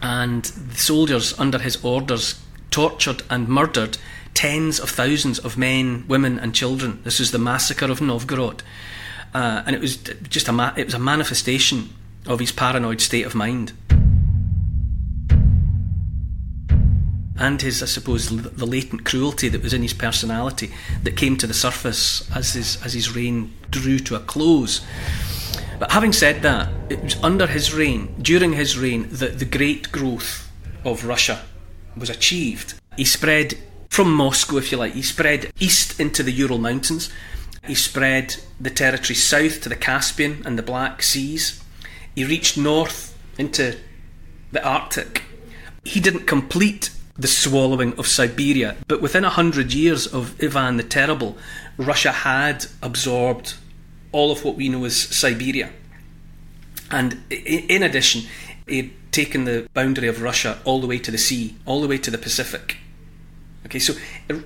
and 0.00 0.44
the 0.44 0.76
soldiers 0.76 1.36
under 1.36 1.58
his 1.58 1.84
orders 1.84 2.40
tortured 2.70 3.20
and 3.28 3.48
murdered 3.48 3.98
tens 4.32 4.78
of 4.78 4.88
thousands 4.88 5.40
of 5.40 5.58
men, 5.58 6.04
women, 6.06 6.38
and 6.38 6.54
children. 6.54 7.00
This 7.02 7.18
was 7.18 7.32
the 7.32 7.38
massacre 7.38 7.90
of 7.90 8.00
Novgorod, 8.00 8.62
uh, 9.34 9.64
and 9.66 9.74
it 9.74 9.80
was 9.80 9.96
just 9.96 10.46
a 10.46 10.52
ma- 10.52 10.72
it 10.76 10.84
was 10.84 10.94
a 10.94 11.00
manifestation 11.00 11.90
of 12.26 12.38
his 12.38 12.52
paranoid 12.52 13.00
state 13.00 13.26
of 13.26 13.34
mind. 13.34 13.72
and 17.38 17.60
his, 17.60 17.82
I 17.82 17.86
suppose, 17.86 18.28
the 18.28 18.66
latent 18.66 19.04
cruelty 19.04 19.48
that 19.48 19.64
was 19.64 19.74
in 19.74 19.82
his 19.82 19.94
personality 19.94 20.70
that 21.02 21.16
came 21.16 21.36
to 21.38 21.46
the 21.48 21.54
surface 21.54 22.30
as 22.36 22.52
his, 22.52 22.80
as 22.84 22.92
his 22.92 23.16
reign 23.16 23.52
drew 23.68 23.98
to 23.98 24.14
a 24.14 24.20
close. 24.20 24.80
But 25.82 25.90
having 25.90 26.12
said 26.12 26.42
that, 26.42 26.68
it 26.90 27.02
was 27.02 27.16
under 27.24 27.48
his 27.48 27.74
reign, 27.74 28.14
during 28.22 28.52
his 28.52 28.78
reign, 28.78 29.08
that 29.10 29.40
the 29.40 29.44
great 29.44 29.90
growth 29.90 30.48
of 30.84 31.04
Russia 31.04 31.42
was 31.96 32.08
achieved. 32.08 32.74
He 32.96 33.04
spread 33.04 33.58
from 33.88 34.14
Moscow, 34.14 34.58
if 34.58 34.70
you 34.70 34.78
like, 34.78 34.92
he 34.92 35.02
spread 35.02 35.50
east 35.58 35.98
into 35.98 36.22
the 36.22 36.30
Ural 36.30 36.58
Mountains, 36.58 37.10
he 37.66 37.74
spread 37.74 38.36
the 38.60 38.70
territory 38.70 39.16
south 39.16 39.60
to 39.62 39.68
the 39.68 39.74
Caspian 39.74 40.44
and 40.46 40.56
the 40.56 40.62
Black 40.62 41.02
Seas, 41.02 41.60
he 42.14 42.24
reached 42.24 42.56
north 42.56 43.18
into 43.36 43.76
the 44.52 44.64
Arctic. 44.64 45.24
He 45.82 45.98
didn't 45.98 46.28
complete 46.28 46.90
the 47.18 47.26
swallowing 47.26 47.98
of 47.98 48.06
Siberia. 48.06 48.76
But 48.86 49.02
within 49.02 49.24
a 49.24 49.30
hundred 49.30 49.74
years 49.74 50.06
of 50.06 50.40
Ivan 50.40 50.76
the 50.76 50.84
Terrible, 50.84 51.36
Russia 51.76 52.12
had 52.12 52.66
absorbed 52.82 53.54
all 54.12 54.30
of 54.30 54.44
what 54.44 54.56
we 54.56 54.68
know 54.68 54.84
as 54.84 54.96
Siberia. 54.96 55.70
And 56.90 57.22
in 57.30 57.82
addition, 57.82 58.22
it 58.66 58.84
had 58.84 58.90
taken 59.12 59.44
the 59.44 59.68
boundary 59.74 60.08
of 60.08 60.22
Russia 60.22 60.58
all 60.64 60.80
the 60.80 60.86
way 60.86 60.98
to 60.98 61.10
the 61.10 61.18
sea, 61.18 61.56
all 61.66 61.80
the 61.80 61.88
way 61.88 61.98
to 61.98 62.10
the 62.10 62.18
Pacific. 62.18 62.76
Okay, 63.66 63.78
so 63.78 63.94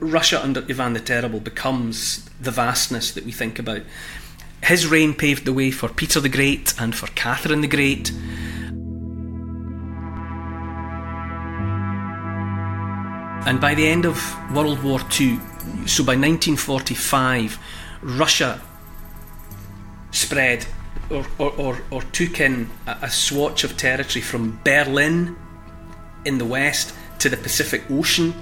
Russia 0.00 0.42
under 0.42 0.64
Ivan 0.68 0.92
the 0.92 1.00
Terrible 1.00 1.40
becomes 1.40 2.28
the 2.40 2.50
vastness 2.50 3.10
that 3.12 3.24
we 3.24 3.32
think 3.32 3.58
about. 3.58 3.82
His 4.62 4.86
reign 4.86 5.14
paved 5.14 5.44
the 5.44 5.52
way 5.52 5.70
for 5.70 5.88
Peter 5.88 6.20
the 6.20 6.28
Great 6.28 6.74
and 6.78 6.94
for 6.94 7.08
Catherine 7.08 7.60
the 7.60 7.68
Great. 7.68 8.10
And 13.46 13.60
by 13.60 13.74
the 13.74 13.86
end 13.86 14.04
of 14.04 14.20
World 14.52 14.82
War 14.82 15.00
II, 15.00 15.38
so 15.86 16.02
by 16.02 16.16
1945, 16.16 17.58
Russia 18.02 18.60
spread 20.26 20.66
or, 21.10 21.24
or, 21.38 21.52
or, 21.52 21.78
or 21.90 22.02
took 22.02 22.40
in 22.40 22.68
a, 22.86 22.96
a 23.02 23.10
swatch 23.10 23.62
of 23.64 23.76
territory 23.76 24.22
from 24.22 24.60
Berlin 24.64 25.36
in 26.24 26.38
the 26.38 26.44
west 26.44 26.94
to 27.20 27.28
the 27.28 27.36
Pacific 27.36 27.84
Ocean 27.90 28.34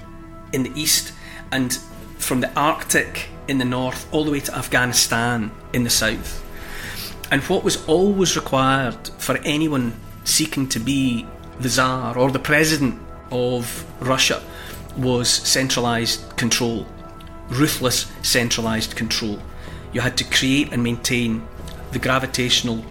in 0.51 0.63
the 0.63 0.71
east, 0.79 1.13
and 1.51 1.73
from 2.17 2.41
the 2.41 2.51
Arctic 2.59 3.29
in 3.47 3.57
the 3.59 3.65
north 3.65 4.11
all 4.11 4.23
the 4.23 4.31
way 4.31 4.39
to 4.39 4.55
Afghanistan 4.55 5.51
in 5.73 5.83
the 5.83 5.89
south. 5.89 6.43
And 7.31 7.41
what 7.43 7.63
was 7.63 7.85
always 7.87 8.35
required 8.35 9.09
for 9.17 9.37
anyone 9.43 9.93
seeking 10.23 10.67
to 10.69 10.79
be 10.79 11.27
the 11.59 11.69
Tsar 11.69 12.17
or 12.17 12.31
the 12.31 12.39
President 12.39 12.99
of 13.31 13.85
Russia 13.99 14.41
was 14.97 15.29
centralised 15.29 16.35
control, 16.37 16.87
ruthless 17.49 18.11
centralised 18.23 18.95
control. 18.95 19.39
You 19.93 20.01
had 20.01 20.17
to 20.17 20.23
create 20.23 20.71
and 20.71 20.83
maintain 20.83 21.47
the 21.95 21.99
gravitational 21.99 22.83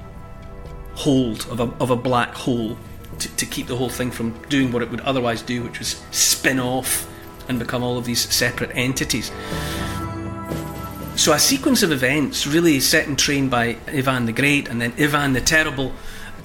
hold 0.95 1.47
of 1.51 1.61
a, 1.61 1.64
of 1.79 1.90
a 1.90 1.97
black 1.97 2.33
hole 2.35 2.79
to, 3.19 3.37
to 3.37 3.45
keep 3.45 3.67
the 3.67 3.77
whole 3.77 3.90
thing 3.90 4.11
from 4.11 4.31
doing 4.49 4.73
what 4.73 4.81
it 4.81 4.90
would 4.90 5.03
otherwise 5.03 5.43
do, 5.43 5.62
which 5.62 5.79
was 5.79 6.03
spin 6.11 6.59
off 6.59 7.07
and 7.47 7.59
become 7.59 7.83
all 7.83 7.99
of 7.99 8.07
these 8.07 8.33
separate 8.35 8.71
entities. 8.75 9.31
So, 11.17 11.35
a 11.35 11.38
sequence 11.38 11.83
of 11.83 11.93
events 11.93 12.47
really 12.47 12.81
set 12.81 13.07
in 13.07 13.14
train 13.17 13.51
by 13.51 13.77
Ivan 13.87 14.25
the 14.25 14.33
Great 14.33 14.69
and 14.69 14.81
then 14.81 14.95
Ivan 14.99 15.35
the 15.35 15.43
Terrible 15.43 15.93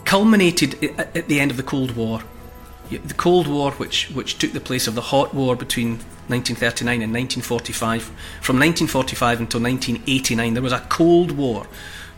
culminated 0.03 0.83
at 0.99 1.29
the 1.29 1.39
end 1.39 1.51
of 1.51 1.55
the 1.55 1.63
Cold 1.63 1.95
War 1.95 2.21
the 2.89 3.13
Cold 3.13 3.47
War, 3.47 3.71
which 3.71 4.09
which 4.09 4.37
took 4.37 4.51
the 4.51 4.59
place 4.59 4.87
of 4.87 4.95
the 4.95 5.01
Hot 5.01 5.33
War 5.33 5.55
between 5.55 5.99
1939 6.29 7.01
and 7.01 7.13
1945, 7.13 8.03
from 8.41 8.57
1945 8.57 9.39
until 9.39 9.61
1989, 9.61 10.53
there 10.53 10.63
was 10.63 10.73
a 10.73 10.79
Cold 10.89 11.31
War, 11.31 11.67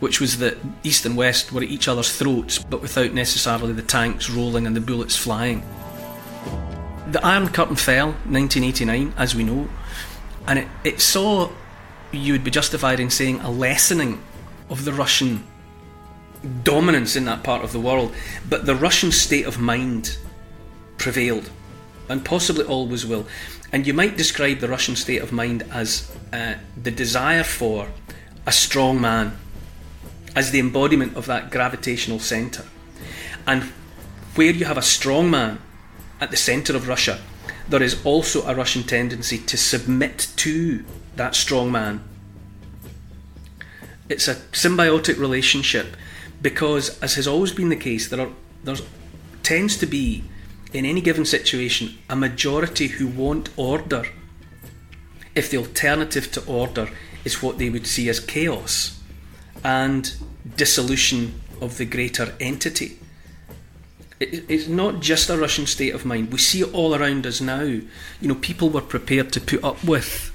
which 0.00 0.20
was 0.20 0.38
that 0.38 0.58
East 0.82 1.06
and 1.06 1.16
West 1.16 1.52
were 1.52 1.62
at 1.62 1.68
each 1.68 1.88
other's 1.88 2.16
throats, 2.16 2.58
but 2.58 2.82
without 2.82 3.12
necessarily 3.12 3.72
the 3.72 3.82
tanks 3.82 4.30
rolling 4.30 4.66
and 4.66 4.74
the 4.74 4.80
bullets 4.80 5.16
flying. 5.16 5.62
The 7.08 7.24
Iron 7.24 7.48
Curtain 7.48 7.76
fell 7.76 8.08
1989, 8.08 9.14
as 9.16 9.34
we 9.34 9.44
know, 9.44 9.68
and 10.46 10.58
it, 10.58 10.68
it 10.84 11.00
saw, 11.00 11.50
you 12.10 12.32
would 12.32 12.44
be 12.44 12.50
justified 12.50 13.00
in 13.00 13.10
saying, 13.10 13.40
a 13.40 13.50
lessening 13.50 14.22
of 14.70 14.84
the 14.84 14.92
Russian 14.92 15.44
dominance 16.64 17.14
in 17.16 17.24
that 17.26 17.42
part 17.42 17.62
of 17.62 17.72
the 17.72 17.80
world, 17.80 18.14
but 18.48 18.66
the 18.66 18.74
Russian 18.74 19.12
state 19.12 19.46
of 19.46 19.60
mind 19.60 20.16
prevailed, 21.02 21.50
and 22.08 22.24
possibly 22.24 22.64
always 22.64 23.04
will. 23.04 23.26
And 23.72 23.86
you 23.86 23.92
might 23.92 24.16
describe 24.16 24.60
the 24.60 24.68
Russian 24.68 24.94
state 24.94 25.20
of 25.20 25.32
mind 25.32 25.64
as 25.72 26.14
uh, 26.32 26.54
the 26.80 26.92
desire 26.92 27.42
for 27.42 27.88
a 28.46 28.52
strong 28.52 29.00
man, 29.00 29.36
as 30.36 30.52
the 30.52 30.60
embodiment 30.60 31.16
of 31.16 31.26
that 31.26 31.50
gravitational 31.50 32.20
centre. 32.20 32.64
And 33.48 33.64
where 34.36 34.52
you 34.52 34.64
have 34.64 34.78
a 34.78 34.82
strong 34.82 35.28
man 35.28 35.58
at 36.20 36.30
the 36.30 36.36
centre 36.36 36.76
of 36.76 36.86
Russia, 36.86 37.18
there 37.68 37.82
is 37.82 38.04
also 38.04 38.46
a 38.46 38.54
Russian 38.54 38.84
tendency 38.84 39.38
to 39.38 39.56
submit 39.56 40.28
to 40.36 40.84
that 41.16 41.34
strong 41.34 41.72
man. 41.72 42.00
It's 44.08 44.28
a 44.28 44.36
symbiotic 44.52 45.18
relationship 45.18 45.96
because, 46.40 47.00
as 47.00 47.16
has 47.16 47.26
always 47.26 47.52
been 47.52 47.70
the 47.70 47.76
case, 47.76 48.08
there 48.08 48.20
are 48.20 48.76
tends 49.42 49.76
to 49.78 49.86
be 49.86 50.22
in 50.72 50.84
any 50.84 51.00
given 51.00 51.24
situation, 51.24 51.98
a 52.08 52.16
majority 52.16 52.88
who 52.88 53.06
want 53.06 53.50
order 53.56 54.06
if 55.34 55.50
the 55.50 55.56
alternative 55.56 56.30
to 56.32 56.44
order 56.46 56.88
is 57.24 57.42
what 57.42 57.58
they 57.58 57.70
would 57.70 57.86
see 57.86 58.08
as 58.08 58.20
chaos 58.20 59.00
and 59.64 60.14
dissolution 60.56 61.40
of 61.60 61.78
the 61.78 61.84
greater 61.84 62.34
entity. 62.40 62.98
It's 64.20 64.68
not 64.68 65.00
just 65.00 65.30
a 65.30 65.38
Russian 65.38 65.66
state 65.66 65.94
of 65.94 66.04
mind. 66.04 66.32
We 66.32 66.38
see 66.38 66.60
it 66.60 66.72
all 66.72 66.94
around 66.94 67.26
us 67.26 67.40
now. 67.40 67.62
You 67.62 67.88
know, 68.20 68.36
people 68.36 68.70
were 68.70 68.80
prepared 68.80 69.32
to 69.32 69.40
put 69.40 69.64
up 69.64 69.82
with 69.82 70.32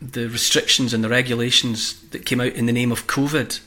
the 0.00 0.28
restrictions 0.28 0.94
and 0.94 1.02
the 1.02 1.08
regulations 1.08 2.00
that 2.10 2.24
came 2.24 2.40
out 2.40 2.52
in 2.52 2.66
the 2.66 2.72
name 2.72 2.92
of 2.92 3.08
COVID. 3.08 3.60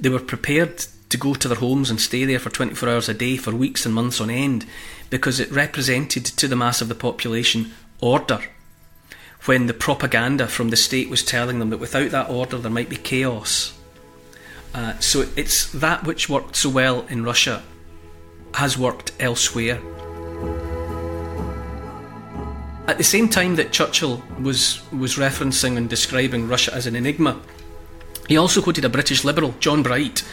They 0.00 0.08
were 0.08 0.18
prepared 0.18 0.86
to 1.08 1.16
go 1.16 1.34
to 1.34 1.48
their 1.48 1.58
homes 1.58 1.90
and 1.90 2.00
stay 2.00 2.24
there 2.24 2.38
for 2.38 2.50
24 2.50 2.88
hours 2.88 3.08
a 3.08 3.14
day 3.14 3.36
for 3.36 3.54
weeks 3.54 3.86
and 3.86 3.94
months 3.94 4.20
on 4.20 4.30
end 4.30 4.66
because 5.10 5.38
it 5.38 5.50
represented 5.52 6.24
to 6.24 6.48
the 6.48 6.56
mass 6.56 6.80
of 6.80 6.88
the 6.88 6.94
population 6.94 7.72
order. 8.00 8.40
When 9.44 9.66
the 9.66 9.74
propaganda 9.74 10.48
from 10.48 10.70
the 10.70 10.76
state 10.76 11.08
was 11.08 11.22
telling 11.22 11.58
them 11.58 11.70
that 11.70 11.78
without 11.78 12.10
that 12.10 12.28
order 12.28 12.58
there 12.58 12.70
might 12.70 12.88
be 12.88 12.96
chaos. 12.96 13.78
Uh, 14.74 14.98
so 14.98 15.26
it's 15.36 15.70
that 15.72 16.04
which 16.04 16.28
worked 16.28 16.56
so 16.56 16.68
well 16.68 17.06
in 17.08 17.24
Russia 17.24 17.62
has 18.54 18.76
worked 18.76 19.12
elsewhere. 19.20 19.80
At 22.88 22.98
the 22.98 23.04
same 23.04 23.28
time 23.28 23.56
that 23.56 23.72
Churchill 23.72 24.22
was, 24.40 24.80
was 24.92 25.16
referencing 25.16 25.76
and 25.76 25.90
describing 25.90 26.48
Russia 26.48 26.72
as 26.74 26.86
an 26.86 26.94
enigma, 26.94 27.40
he 28.28 28.36
also 28.36 28.62
quoted 28.62 28.84
a 28.84 28.88
British 28.88 29.24
liberal, 29.24 29.54
John 29.60 29.82
Bright. 29.82 30.24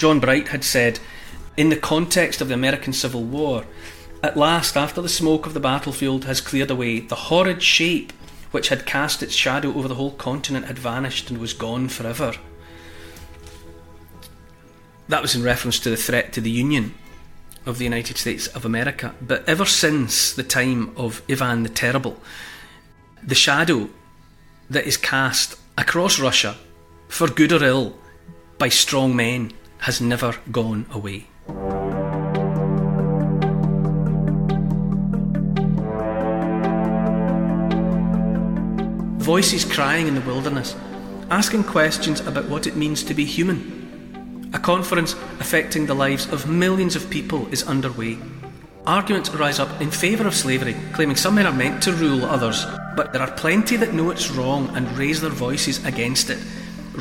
John 0.00 0.18
Bright 0.18 0.48
had 0.48 0.64
said, 0.64 0.98
in 1.58 1.68
the 1.68 1.76
context 1.76 2.40
of 2.40 2.48
the 2.48 2.54
American 2.54 2.94
Civil 2.94 3.22
War, 3.22 3.66
at 4.22 4.34
last, 4.34 4.74
after 4.74 5.02
the 5.02 5.10
smoke 5.10 5.44
of 5.44 5.52
the 5.52 5.60
battlefield 5.60 6.24
has 6.24 6.40
cleared 6.40 6.70
away, 6.70 7.00
the 7.00 7.14
horrid 7.14 7.62
shape 7.62 8.14
which 8.50 8.70
had 8.70 8.86
cast 8.86 9.22
its 9.22 9.34
shadow 9.34 9.74
over 9.74 9.88
the 9.88 9.96
whole 9.96 10.12
continent 10.12 10.64
had 10.64 10.78
vanished 10.78 11.28
and 11.28 11.38
was 11.38 11.52
gone 11.52 11.90
forever. 11.90 12.32
That 15.06 15.20
was 15.20 15.34
in 15.34 15.42
reference 15.42 15.78
to 15.80 15.90
the 15.90 15.98
threat 15.98 16.32
to 16.32 16.40
the 16.40 16.50
Union 16.50 16.94
of 17.66 17.76
the 17.76 17.84
United 17.84 18.16
States 18.16 18.46
of 18.46 18.64
America. 18.64 19.14
But 19.20 19.46
ever 19.46 19.66
since 19.66 20.32
the 20.32 20.42
time 20.42 20.94
of 20.96 21.20
Ivan 21.28 21.62
the 21.62 21.68
Terrible, 21.68 22.18
the 23.22 23.34
shadow 23.34 23.90
that 24.70 24.86
is 24.86 24.96
cast 24.96 25.56
across 25.76 26.18
Russia, 26.18 26.56
for 27.08 27.28
good 27.28 27.52
or 27.52 27.62
ill, 27.62 27.98
by 28.56 28.70
strong 28.70 29.14
men, 29.14 29.52
has 29.80 30.00
never 30.00 30.34
gone 30.50 30.86
away. 30.92 31.26
voices 39.30 39.64
crying 39.64 40.08
in 40.08 40.16
the 40.16 40.20
wilderness, 40.22 40.74
asking 41.30 41.62
questions 41.62 42.18
about 42.18 42.48
what 42.48 42.66
it 42.66 42.74
means 42.74 43.04
to 43.04 43.14
be 43.14 43.24
human. 43.24 44.50
A 44.52 44.58
conference 44.58 45.12
affecting 45.38 45.86
the 45.86 45.94
lives 45.94 46.26
of 46.32 46.48
millions 46.50 46.96
of 46.96 47.08
people 47.10 47.46
is 47.52 47.62
underway. 47.62 48.18
Arguments 48.86 49.30
rise 49.30 49.60
up 49.60 49.80
in 49.80 49.88
favour 49.88 50.26
of 50.26 50.34
slavery, 50.34 50.74
claiming 50.94 51.14
some 51.14 51.36
men 51.36 51.46
are 51.46 51.52
meant 51.52 51.80
to 51.84 51.92
rule 51.92 52.24
others, 52.24 52.66
but 52.96 53.12
there 53.12 53.22
are 53.22 53.30
plenty 53.36 53.76
that 53.76 53.94
know 53.94 54.10
it's 54.10 54.32
wrong 54.32 54.68
and 54.74 54.98
raise 54.98 55.20
their 55.20 55.30
voices 55.30 55.84
against 55.84 56.28
it, 56.28 56.38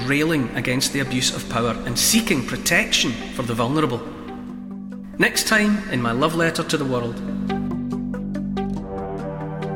railing 0.07 0.49
against 0.55 0.93
the 0.93 0.99
abuse 0.99 1.35
of 1.35 1.49
power 1.49 1.71
and 1.85 1.97
seeking 1.97 2.45
protection 2.45 3.11
for 3.33 3.43
the 3.43 3.53
vulnerable. 3.53 4.01
Next 5.17 5.47
time 5.47 5.89
in 5.89 6.01
my 6.01 6.11
love 6.11 6.35
letter 6.35 6.63
to 6.63 6.77
the 6.77 6.85
world. 6.85 7.15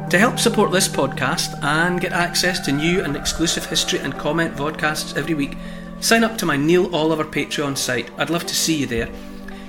To 0.09 0.19
help 0.19 0.37
support 0.37 0.71
this 0.71 0.87
podcast 0.87 1.61
and 1.63 1.99
get 1.99 2.13
access 2.13 2.59
to 2.61 2.71
new 2.71 3.03
and 3.03 3.15
exclusive 3.15 3.65
history 3.65 3.99
and 3.99 4.17
comment 4.17 4.55
vodcasts 4.55 5.17
every 5.17 5.33
week, 5.33 5.57
sign 5.99 6.23
up 6.23 6.37
to 6.37 6.45
my 6.45 6.55
Neil 6.55 6.95
Oliver 6.95 7.25
Patreon 7.25 7.75
site. 7.77 8.11
I'd 8.17 8.29
love 8.29 8.45
to 8.45 8.55
see 8.55 8.75
you 8.75 8.85
there. 8.85 9.09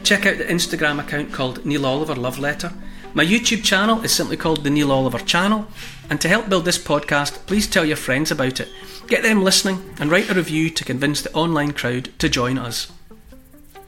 Check 0.02 0.26
out 0.26 0.36
the 0.36 0.44
Instagram 0.44 1.00
account 1.00 1.32
called 1.32 1.64
Neil 1.64 1.86
Oliver 1.86 2.14
Love 2.14 2.38
Letter. 2.38 2.72
My 3.16 3.24
YouTube 3.24 3.62
channel 3.62 4.02
is 4.02 4.12
simply 4.12 4.36
called 4.36 4.64
the 4.64 4.70
Neil 4.70 4.90
Oliver 4.90 5.20
Channel. 5.20 5.68
And 6.10 6.20
to 6.20 6.28
help 6.28 6.48
build 6.48 6.64
this 6.64 6.82
podcast, 6.82 7.46
please 7.46 7.68
tell 7.68 7.84
your 7.84 7.96
friends 7.96 8.32
about 8.32 8.58
it. 8.58 8.68
Get 9.06 9.22
them 9.22 9.44
listening 9.44 9.94
and 10.00 10.10
write 10.10 10.28
a 10.28 10.34
review 10.34 10.68
to 10.70 10.84
convince 10.84 11.22
the 11.22 11.32
online 11.32 11.70
crowd 11.70 12.10
to 12.18 12.28
join 12.28 12.58
us. 12.58 12.90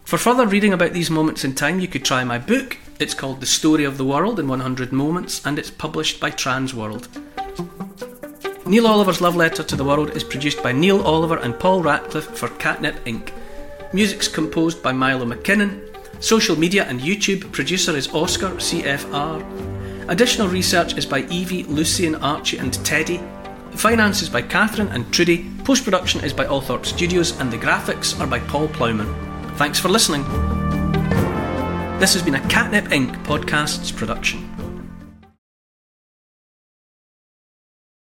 For 0.05 0.17
further 0.17 0.47
reading 0.47 0.73
about 0.73 0.93
these 0.93 1.11
moments 1.11 1.45
in 1.45 1.57
time, 1.57 1.81
you 1.81 1.89
could 1.89 2.05
try 2.05 2.23
my 2.23 2.39
book. 2.39 2.79
It's 3.01 3.15
called 3.15 3.41
The 3.41 3.47
Story 3.47 3.83
of 3.83 3.99
the 3.99 4.05
World 4.05 4.39
in 4.39 4.47
100 4.47 4.93
Moments 4.93 5.45
and 5.45 5.59
it's 5.59 5.73
published 5.73 6.21
by 6.21 6.31
Transworld. 6.31 7.09
Neil 8.65 8.87
Oliver's 8.87 9.21
Love 9.21 9.35
Letter 9.35 9.65
to 9.65 9.75
the 9.75 9.85
World 9.85 10.11
is 10.11 10.23
produced 10.23 10.63
by 10.63 10.71
Neil 10.71 11.03
Oliver 11.03 11.39
and 11.39 11.59
Paul 11.59 11.83
Ratcliffe 11.83 12.39
for 12.39 12.49
Catnip 12.49 13.05
Inc. 13.05 13.33
Music's 13.93 14.29
composed 14.29 14.85
by 14.85 14.93
Milo 14.93 15.27
McKinnon. 15.27 15.96
Social 16.21 16.57
media 16.57 16.85
and 16.85 17.01
YouTube 17.01 17.53
producer 17.53 17.95
is 17.95 18.09
Oscar 18.15 18.49
CFR. 18.51 20.09
Additional 20.09 20.49
research 20.49 20.97
is 20.97 21.05
by 21.05 21.21
Evie, 21.27 21.65
Lucian, 21.65 22.15
Archie, 22.17 22.57
and 22.59 22.73
Teddy. 22.85 23.21
Finance 23.73 24.23
is 24.23 24.31
by 24.31 24.41
Catherine 24.41 24.89
and 24.89 25.13
Trudy. 25.13 25.51
Post 25.65 25.85
production 25.85 26.25
is 26.25 26.33
by 26.33 26.47
Althorpe 26.47 26.87
Studios, 26.87 27.39
and 27.39 27.53
the 27.53 27.59
graphics 27.59 28.19
are 28.19 28.27
by 28.27 28.39
Paul 28.41 28.69
Plowman. 28.69 29.15
Thanks 29.57 29.79
for 29.79 29.89
listening. 29.89 30.23
This 31.99 32.15
has 32.15 32.23
been 32.23 32.37
a 32.37 32.49
Catnip 32.49 32.85
Inc. 32.87 33.23
podcasts 33.25 33.95
production. 33.95 34.56